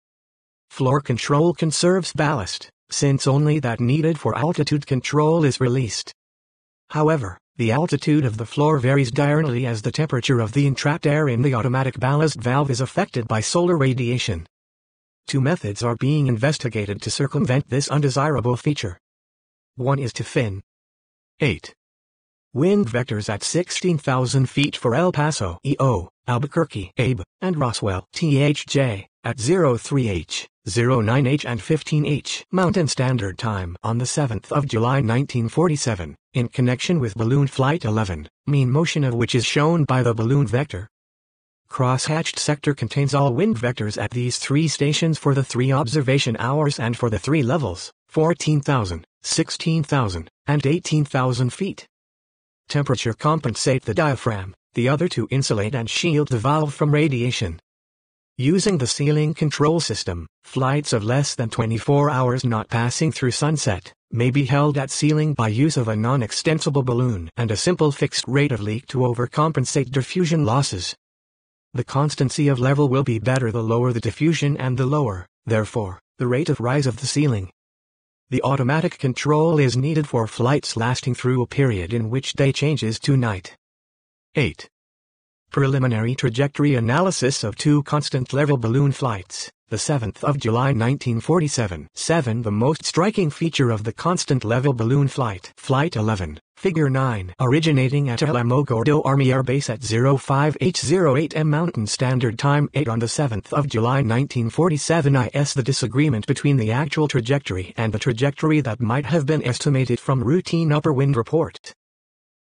Floor 0.71 0.99
control 0.99 1.53
conserves 1.53 2.11
ballast, 2.11 2.71
since 2.89 3.27
only 3.27 3.59
that 3.59 3.79
needed 3.79 4.17
for 4.19 4.35
altitude 4.35 4.87
control 4.87 5.45
is 5.45 5.59
released. 5.59 6.11
However, 6.89 7.37
the 7.57 7.71
altitude 7.71 8.25
of 8.25 8.37
the 8.37 8.47
floor 8.47 8.79
varies 8.79 9.11
diurnally 9.11 9.67
as 9.67 9.83
the 9.83 9.91
temperature 9.91 10.39
of 10.39 10.53
the 10.53 10.65
entrapped 10.65 11.05
air 11.05 11.29
in 11.29 11.43
the 11.43 11.53
automatic 11.53 11.99
ballast 11.99 12.41
valve 12.41 12.71
is 12.71 12.81
affected 12.81 13.27
by 13.27 13.41
solar 13.41 13.77
radiation. 13.77 14.47
Two 15.27 15.39
methods 15.39 15.83
are 15.83 15.95
being 15.97 16.25
investigated 16.25 16.99
to 17.03 17.11
circumvent 17.11 17.69
this 17.69 17.89
undesirable 17.89 18.57
feature. 18.57 18.97
1 19.75 19.99
is 19.99 20.13
to 20.13 20.23
fin. 20.23 20.61
8. 21.39 21.73
Wind 22.53 22.87
vectors 22.87 23.29
at 23.29 23.43
16,000 23.43 24.49
feet 24.49 24.75
for 24.75 24.93
El 24.93 25.13
Paso 25.13 25.57
EO, 25.65 26.09
Albuquerque 26.27 26.91
ABE, 26.97 27.23
and 27.39 27.57
Roswell 27.57 28.05
THJ, 28.13 29.05
at 29.23 29.37
03H, 29.37 30.47
09H 30.67 31.45
and 31.45 31.59
15H 31.61 32.43
Mountain 32.51 32.87
Standard 32.87 33.37
Time 33.37 33.77
on 33.81 33.97
the 33.97 34.05
7th 34.05 34.51
of 34.51 34.67
July 34.67 34.95
1947, 34.95 36.15
in 36.33 36.47
connection 36.49 36.99
with 36.99 37.15
Balloon 37.15 37.47
Flight 37.47 37.85
11, 37.85 38.27
mean 38.45 38.69
motion 38.69 39.05
of 39.05 39.13
which 39.13 39.33
is 39.33 39.45
shown 39.45 39.85
by 39.85 40.03
the 40.03 40.13
balloon 40.13 40.45
vector. 40.45 40.89
Crosshatched 41.71 42.37
sector 42.37 42.73
contains 42.73 43.13
all 43.13 43.33
wind 43.33 43.55
vectors 43.55 43.97
at 43.97 44.11
these 44.11 44.37
three 44.37 44.67
stations 44.67 45.17
for 45.17 45.33
the 45.33 45.43
three 45.43 45.71
observation 45.71 46.35
hours 46.37 46.77
and 46.77 46.97
for 46.97 47.09
the 47.09 47.17
three 47.17 47.41
levels, 47.41 47.93
14,000, 48.09 49.05
16,000, 49.21 50.29
and 50.47 50.65
18,000 50.65 51.53
feet. 51.53 51.87
Temperature 52.67 53.13
compensate 53.13 53.85
the 53.85 53.93
diaphragm, 53.93 54.53
the 54.73 54.89
other 54.89 55.07
to 55.07 55.29
insulate 55.31 55.73
and 55.73 55.89
shield 55.89 56.27
the 56.27 56.37
valve 56.37 56.73
from 56.73 56.91
radiation. 56.91 57.57
Using 58.37 58.77
the 58.77 58.85
ceiling 58.85 59.33
control 59.33 59.79
system, 59.79 60.27
flights 60.43 60.91
of 60.91 61.05
less 61.05 61.35
than 61.35 61.49
24 61.49 62.09
hours 62.09 62.43
not 62.43 62.67
passing 62.67 63.13
through 63.13 63.31
sunset 63.31 63.93
may 64.11 64.29
be 64.29 64.43
held 64.43 64.77
at 64.77 64.91
ceiling 64.91 65.33
by 65.33 65.47
use 65.47 65.77
of 65.77 65.87
a 65.87 65.95
non-extensible 65.95 66.83
balloon 66.83 67.29
and 67.37 67.49
a 67.49 67.55
simple 67.55 67.93
fixed 67.93 68.25
rate 68.27 68.51
of 68.51 68.59
leak 68.59 68.87
to 68.87 68.97
overcompensate 68.97 69.89
diffusion 69.89 70.43
losses. 70.43 70.97
The 71.73 71.83
constancy 71.85 72.49
of 72.49 72.59
level 72.59 72.89
will 72.89 73.03
be 73.03 73.17
better 73.17 73.49
the 73.49 73.63
lower 73.63 73.93
the 73.93 74.01
diffusion 74.01 74.57
and 74.57 74.77
the 74.77 74.85
lower, 74.85 75.25
therefore, 75.45 76.01
the 76.17 76.27
rate 76.27 76.49
of 76.49 76.59
rise 76.59 76.85
of 76.85 76.97
the 76.99 77.07
ceiling. 77.07 77.49
The 78.29 78.43
automatic 78.43 78.97
control 78.97 79.57
is 79.57 79.77
needed 79.77 80.07
for 80.07 80.27
flights 80.27 80.75
lasting 80.75 81.15
through 81.15 81.41
a 81.41 81.47
period 81.47 81.93
in 81.93 82.09
which 82.09 82.33
day 82.33 82.51
changes 82.51 82.99
to 82.99 83.15
night. 83.15 83.55
8. 84.35 84.69
Preliminary 85.49 86.13
trajectory 86.13 86.75
analysis 86.75 87.43
of 87.43 87.55
two 87.55 87.83
constant 87.83 88.33
level 88.33 88.57
balloon 88.57 88.91
flights 88.91 89.49
the 89.71 89.77
7th 89.77 90.21
of 90.25 90.37
July 90.37 90.73
1947. 90.73 91.87
7. 91.93 92.41
The 92.41 92.51
most 92.51 92.83
striking 92.83 93.29
feature 93.29 93.71
of 93.71 93.85
the 93.85 93.93
constant 93.93 94.43
level 94.43 94.73
balloon 94.73 95.07
flight. 95.07 95.53
Flight 95.55 95.95
11, 95.95 96.41
Figure 96.57 96.89
9. 96.89 97.33
Originating 97.39 98.09
at 98.09 98.19
Alamogordo 98.19 99.01
Army 99.05 99.31
Air 99.31 99.43
Base 99.43 99.69
at 99.69 99.79
05H08M 99.79 101.47
Mountain 101.47 101.87
Standard 101.87 102.37
Time 102.37 102.67
8 102.73 102.89
on 102.89 102.99
the 102.99 103.05
7th 103.05 103.53
of 103.53 103.69
July 103.69 104.01
1947 104.03 105.15
IS 105.33 105.53
The 105.53 105.63
disagreement 105.63 106.27
between 106.27 106.57
the 106.57 106.73
actual 106.73 107.07
trajectory 107.07 107.73
and 107.77 107.93
the 107.93 107.99
trajectory 107.99 108.59
that 108.59 108.81
might 108.81 109.05
have 109.05 109.25
been 109.25 109.41
estimated 109.41 110.01
from 110.01 110.21
routine 110.21 110.73
upper 110.73 110.91
wind 110.91 111.15
report. 111.15 111.73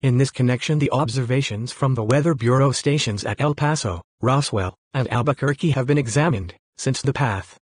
In 0.01 0.17
this 0.17 0.31
connection 0.31 0.79
the 0.79 0.89
observations 0.89 1.71
from 1.71 1.93
the 1.93 2.03
Weather 2.03 2.33
Bureau 2.33 2.71
stations 2.71 3.23
at 3.25 3.39
El 3.39 3.53
Paso, 3.53 4.01
Roswell, 4.21 4.73
and 4.95 5.07
Albuquerque 5.13 5.69
have 5.69 5.85
been 5.85 5.99
examined 5.99 6.55
since 6.77 7.01
the 7.01 7.13
path 7.13 7.57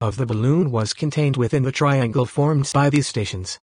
of 0.00 0.16
the 0.16 0.26
balloon 0.26 0.70
was 0.70 0.94
contained 0.94 1.36
within 1.36 1.62
the 1.62 1.72
triangle 1.72 2.26
formed 2.26 2.70
by 2.74 2.90
these 2.90 3.06
stations. 3.06 3.58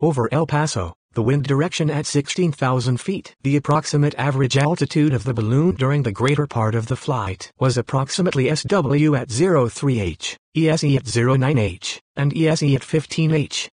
Over 0.00 0.28
El 0.32 0.46
Paso, 0.46 0.94
the 1.16 1.22
wind 1.22 1.44
direction 1.44 1.88
at 1.88 2.04
16,000 2.04 3.00
feet. 3.00 3.34
The 3.42 3.56
approximate 3.56 4.14
average 4.16 4.58
altitude 4.58 5.14
of 5.14 5.24
the 5.24 5.32
balloon 5.32 5.74
during 5.74 6.02
the 6.02 6.12
greater 6.12 6.46
part 6.46 6.74
of 6.74 6.88
the 6.88 6.94
flight 6.94 7.50
was 7.58 7.78
approximately 7.78 8.54
SW 8.54 9.14
at 9.16 9.28
03H, 9.28 10.36
ESE 10.54 10.96
at 10.96 11.04
09H, 11.04 12.00
and 12.16 12.36
ESE 12.36 12.74
at 12.74 12.82
15H. 12.82 13.68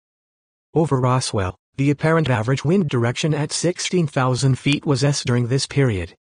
Over 0.73 1.01
Roswell, 1.01 1.57
the 1.75 1.91
apparent 1.91 2.29
average 2.29 2.63
wind 2.63 2.87
direction 2.87 3.33
at 3.33 3.51
16,000 3.51 4.57
feet 4.57 4.85
was 4.85 5.03
S 5.03 5.25
during 5.25 5.47
this 5.47 5.67
period. 5.67 6.15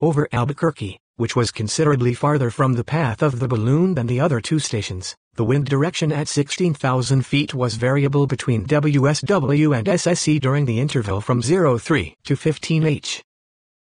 Over 0.00 0.28
Albuquerque, 0.32 0.98
which 1.20 1.36
was 1.36 1.50
considerably 1.50 2.14
farther 2.14 2.50
from 2.50 2.72
the 2.72 2.82
path 2.82 3.22
of 3.22 3.40
the 3.40 3.46
balloon 3.46 3.92
than 3.92 4.06
the 4.06 4.18
other 4.18 4.40
two 4.40 4.58
stations. 4.58 5.14
The 5.34 5.44
wind 5.44 5.66
direction 5.66 6.12
at 6.12 6.28
16,000 6.28 7.26
feet 7.26 7.52
was 7.52 7.74
variable 7.74 8.26
between 8.26 8.64
WSW 8.64 9.76
and 9.76 9.86
SSE 9.86 10.40
during 10.40 10.64
the 10.64 10.80
interval 10.80 11.20
from 11.20 11.42
03 11.42 12.16
to 12.24 12.34
15H. 12.34 13.20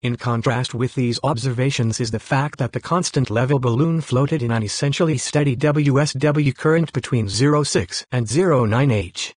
In 0.03 0.17
contrast 0.17 0.75
with 0.75 0.97
these 0.97 1.21
observations 1.23 2.01
is 2.01 2.11
the 2.11 2.19
fact 2.19 2.59
that 2.59 2.73
the 2.73 2.81
constant 2.81 3.31
level 3.31 3.61
balloon 3.61 4.01
floated 4.01 4.43
in 4.43 4.51
an 4.51 4.65
essentially 4.65 5.17
steady 5.17 5.55
WSW 5.55 6.57
current 6.57 6.93
between 6.93 7.29
06 7.29 8.05
and 8.11 8.27
09H. 8.27 9.33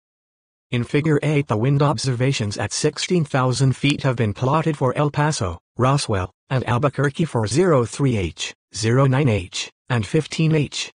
In 0.71 0.85
Figure 0.85 1.19
8 1.21 1.49
the 1.49 1.57
wind 1.57 1.83
observations 1.83 2.57
at 2.59 2.73
16,000 2.73 3.75
feet 3.75 4.05
have 4.05 4.15
been 4.15 4.33
plotted 4.33 4.77
for 4.77 4.97
El 4.97 5.11
Paso, 5.11 5.59
Roswell, 5.77 6.31
and 6.53 6.69
Albuquerque 6.69 7.25
for 7.25 7.47
03H, 7.47 8.53
09H, 8.75 9.71
and 9.89 10.05
15H. 10.05 10.91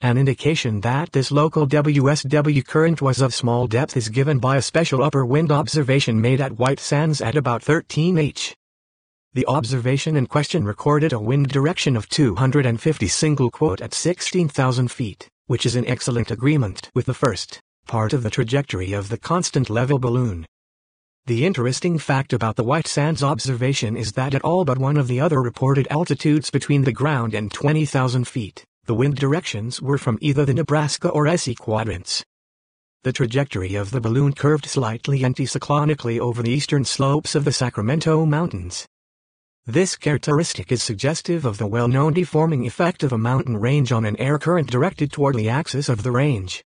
An 0.00 0.18
indication 0.18 0.80
that 0.80 1.12
this 1.12 1.30
local 1.30 1.68
WSW 1.68 2.66
current 2.66 3.00
was 3.00 3.20
of 3.20 3.32
small 3.32 3.68
depth 3.68 3.96
is 3.96 4.08
given 4.08 4.40
by 4.40 4.56
a 4.56 4.62
special 4.62 5.04
upper 5.04 5.24
wind 5.24 5.52
observation 5.52 6.20
made 6.20 6.40
at 6.40 6.58
White 6.58 6.80
Sands 6.80 7.20
at 7.20 7.36
about 7.36 7.62
13 7.62 8.18
H. 8.18 8.56
The 9.34 9.46
observation 9.46 10.16
in 10.16 10.26
question 10.26 10.64
recorded 10.64 11.12
a 11.12 11.20
wind 11.20 11.48
direction 11.48 11.96
of 11.96 12.08
250 12.08 13.08
single 13.08 13.50
quote 13.50 13.82
at 13.82 13.92
16,000 13.92 14.90
feet, 14.90 15.28
which 15.46 15.66
is 15.66 15.76
in 15.76 15.86
excellent 15.86 16.30
agreement 16.30 16.90
with 16.94 17.04
the 17.04 17.12
first 17.12 17.60
part 17.86 18.14
of 18.14 18.22
the 18.22 18.30
trajectory 18.30 18.94
of 18.94 19.10
the 19.10 19.18
constant 19.18 19.68
level 19.68 19.98
balloon. 19.98 20.46
The 21.26 21.44
interesting 21.44 21.98
fact 21.98 22.32
about 22.32 22.56
the 22.56 22.64
White 22.64 22.86
Sands 22.86 23.22
observation 23.22 23.98
is 23.98 24.12
that 24.12 24.34
at 24.34 24.42
all 24.42 24.64
but 24.64 24.78
one 24.78 24.96
of 24.96 25.08
the 25.08 25.20
other 25.20 25.42
reported 25.42 25.86
altitudes 25.90 26.50
between 26.50 26.84
the 26.84 26.92
ground 26.92 27.34
and 27.34 27.52
20,000 27.52 28.26
feet, 28.26 28.64
the 28.86 28.94
wind 28.94 29.16
directions 29.16 29.82
were 29.82 29.98
from 29.98 30.16
either 30.22 30.46
the 30.46 30.54
Nebraska 30.54 31.10
or 31.10 31.26
SE 31.26 31.54
quadrants. 31.54 32.24
The 33.04 33.12
trajectory 33.12 33.74
of 33.74 33.90
the 33.90 34.00
balloon 34.00 34.32
curved 34.32 34.64
slightly 34.64 35.20
anticyclonically 35.20 36.18
over 36.18 36.42
the 36.42 36.50
eastern 36.50 36.86
slopes 36.86 37.34
of 37.34 37.44
the 37.44 37.52
Sacramento 37.52 38.24
Mountains, 38.24 38.86
this 39.68 39.96
characteristic 39.96 40.72
is 40.72 40.82
suggestive 40.82 41.44
of 41.44 41.58
the 41.58 41.66
well-known 41.66 42.14
deforming 42.14 42.66
effect 42.66 43.02
of 43.02 43.12
a 43.12 43.18
mountain 43.18 43.54
range 43.54 43.92
on 43.92 44.06
an 44.06 44.16
air 44.16 44.38
current 44.38 44.70
directed 44.70 45.12
toward 45.12 45.34
the 45.34 45.50
axis 45.50 45.90
of 45.90 46.02
the 46.02 46.10
range. 46.10 46.64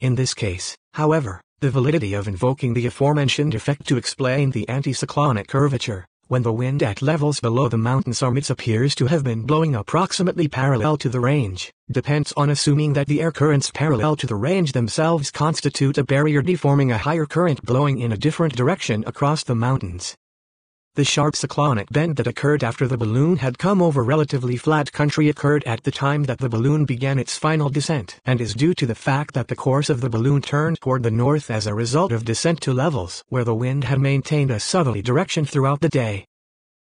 In 0.00 0.14
this 0.14 0.34
case, 0.34 0.76
however, 0.92 1.40
the 1.60 1.70
validity 1.70 2.12
of 2.12 2.28
invoking 2.28 2.74
the 2.74 2.84
aforementioned 2.84 3.54
effect 3.54 3.88
to 3.88 3.96
explain 3.96 4.50
the 4.50 4.66
anticyclonic 4.68 5.48
curvature, 5.48 6.04
when 6.26 6.42
the 6.42 6.52
wind 6.52 6.82
at 6.82 7.00
levels 7.00 7.40
below 7.40 7.66
the 7.66 7.78
mountain 7.78 8.12
summits 8.12 8.50
appears 8.50 8.94
to 8.96 9.06
have 9.06 9.24
been 9.24 9.46
blowing 9.46 9.74
approximately 9.74 10.48
parallel 10.48 10.98
to 10.98 11.08
the 11.08 11.20
range, 11.20 11.72
depends 11.90 12.34
on 12.36 12.50
assuming 12.50 12.92
that 12.92 13.06
the 13.06 13.22
air 13.22 13.32
currents 13.32 13.70
parallel 13.70 14.16
to 14.16 14.26
the 14.26 14.36
range 14.36 14.72
themselves 14.72 15.30
constitute 15.30 15.96
a 15.96 16.04
barrier 16.04 16.42
deforming 16.42 16.92
a 16.92 16.98
higher 16.98 17.24
current 17.24 17.64
blowing 17.64 17.98
in 17.98 18.12
a 18.12 18.18
different 18.18 18.54
direction 18.54 19.02
across 19.06 19.44
the 19.44 19.54
mountains. 19.54 20.14
The 20.98 21.04
sharp 21.04 21.36
cyclonic 21.36 21.90
bend 21.90 22.16
that 22.16 22.26
occurred 22.26 22.64
after 22.64 22.88
the 22.88 22.96
balloon 22.96 23.36
had 23.36 23.56
come 23.56 23.80
over 23.80 24.02
relatively 24.02 24.56
flat 24.56 24.90
country 24.90 25.28
occurred 25.28 25.62
at 25.62 25.84
the 25.84 25.92
time 25.92 26.24
that 26.24 26.38
the 26.38 26.48
balloon 26.48 26.86
began 26.86 27.20
its 27.20 27.38
final 27.38 27.68
descent 27.68 28.18
and 28.24 28.40
is 28.40 28.52
due 28.52 28.74
to 28.74 28.84
the 28.84 28.96
fact 28.96 29.32
that 29.34 29.46
the 29.46 29.54
course 29.54 29.88
of 29.88 30.00
the 30.00 30.10
balloon 30.10 30.42
turned 30.42 30.80
toward 30.80 31.04
the 31.04 31.10
north 31.12 31.52
as 31.52 31.68
a 31.68 31.72
result 31.72 32.10
of 32.10 32.24
descent 32.24 32.60
to 32.62 32.72
levels 32.72 33.22
where 33.28 33.44
the 33.44 33.54
wind 33.54 33.84
had 33.84 34.00
maintained 34.00 34.50
a 34.50 34.58
southerly 34.58 35.00
direction 35.00 35.44
throughout 35.44 35.80
the 35.80 35.88
day. 35.88 36.26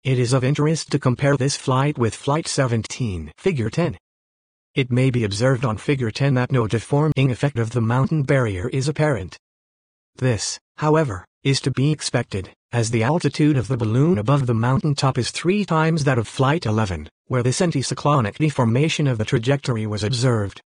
It 0.05 0.17
is 0.17 0.31
of 0.31 0.45
interest 0.45 0.89
to 0.91 0.97
compare 0.97 1.35
this 1.35 1.57
flight 1.57 1.97
with 1.97 2.15
Flight 2.15 2.47
17, 2.47 3.33
Figure 3.37 3.69
10. 3.69 3.97
It 4.75 4.93
may 4.93 5.09
be 5.09 5.25
observed 5.25 5.65
on 5.65 5.75
Figure 5.75 6.09
10 6.09 6.35
that 6.35 6.53
no 6.53 6.67
deforming 6.67 7.31
effect 7.31 7.59
of 7.59 7.71
the 7.71 7.81
mountain 7.81 8.23
barrier 8.23 8.69
is 8.69 8.87
apparent. 8.87 9.37
This, 10.15 10.57
however, 10.77 11.25
is 11.43 11.59
to 11.59 11.71
be 11.71 11.91
expected, 11.91 12.51
as 12.71 12.91
the 12.91 13.01
altitude 13.01 13.57
of 13.57 13.67
the 13.67 13.77
balloon 13.77 14.19
above 14.19 14.45
the 14.45 14.53
mountain 14.53 14.93
top 14.93 15.17
is 15.17 15.31
three 15.31 15.65
times 15.65 16.03
that 16.03 16.19
of 16.19 16.27
Flight 16.27 16.67
11, 16.67 17.09
where 17.25 17.41
this 17.41 17.61
anticyclonic 17.61 18.37
deformation 18.37 19.07
of 19.07 19.17
the 19.17 19.25
trajectory 19.25 19.87
was 19.87 20.03
observed. 20.03 20.61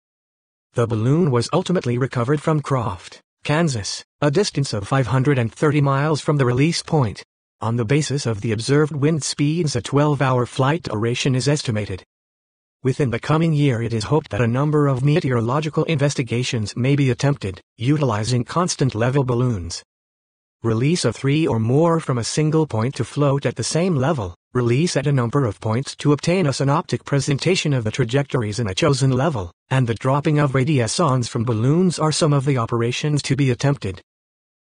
The 0.72 0.88
balloon 0.88 1.30
was 1.30 1.48
ultimately 1.52 1.98
recovered 1.98 2.40
from 2.40 2.60
Croft, 2.60 3.20
Kansas, 3.44 4.04
a 4.20 4.32
distance 4.32 4.72
of 4.72 4.88
530 4.88 5.80
miles 5.80 6.20
from 6.20 6.38
the 6.38 6.46
release 6.46 6.82
point. 6.82 7.22
On 7.60 7.76
the 7.76 7.84
basis 7.84 8.26
of 8.26 8.40
the 8.40 8.50
observed 8.50 8.96
wind 8.96 9.22
speeds 9.22 9.76
a 9.76 9.82
12-hour 9.82 10.44
flight 10.46 10.82
duration 10.82 11.36
is 11.36 11.46
estimated. 11.46 12.02
Within 12.82 13.10
the 13.10 13.20
coming 13.20 13.52
year 13.52 13.80
it 13.80 13.92
is 13.92 14.04
hoped 14.04 14.30
that 14.30 14.40
a 14.40 14.48
number 14.48 14.88
of 14.88 15.04
meteorological 15.04 15.84
investigations 15.84 16.74
may 16.74 16.96
be 16.96 17.10
attempted, 17.10 17.60
utilizing 17.76 18.42
constant 18.42 18.96
level 18.96 19.22
balloons 19.22 19.84
release 20.62 21.04
of 21.04 21.16
three 21.16 21.46
or 21.46 21.58
more 21.58 21.98
from 21.98 22.18
a 22.18 22.24
single 22.24 22.66
point 22.66 22.94
to 22.94 23.04
float 23.04 23.44
at 23.44 23.56
the 23.56 23.64
same 23.64 23.96
level, 23.96 24.36
release 24.54 24.96
at 24.96 25.08
a 25.08 25.12
number 25.12 25.44
of 25.44 25.60
points 25.60 25.96
to 25.96 26.12
obtain 26.12 26.46
a 26.46 26.52
synoptic 26.52 27.04
presentation 27.04 27.72
of 27.72 27.82
the 27.82 27.90
trajectories 27.90 28.60
in 28.60 28.68
a 28.68 28.74
chosen 28.74 29.10
level, 29.10 29.50
and 29.70 29.86
the 29.86 29.94
dropping 29.94 30.38
of 30.38 30.52
radiosondes 30.52 31.28
from 31.28 31.44
balloons 31.44 31.98
are 31.98 32.12
some 32.12 32.32
of 32.32 32.44
the 32.44 32.58
operations 32.58 33.22
to 33.22 33.34
be 33.34 33.50
attempted. 33.50 34.00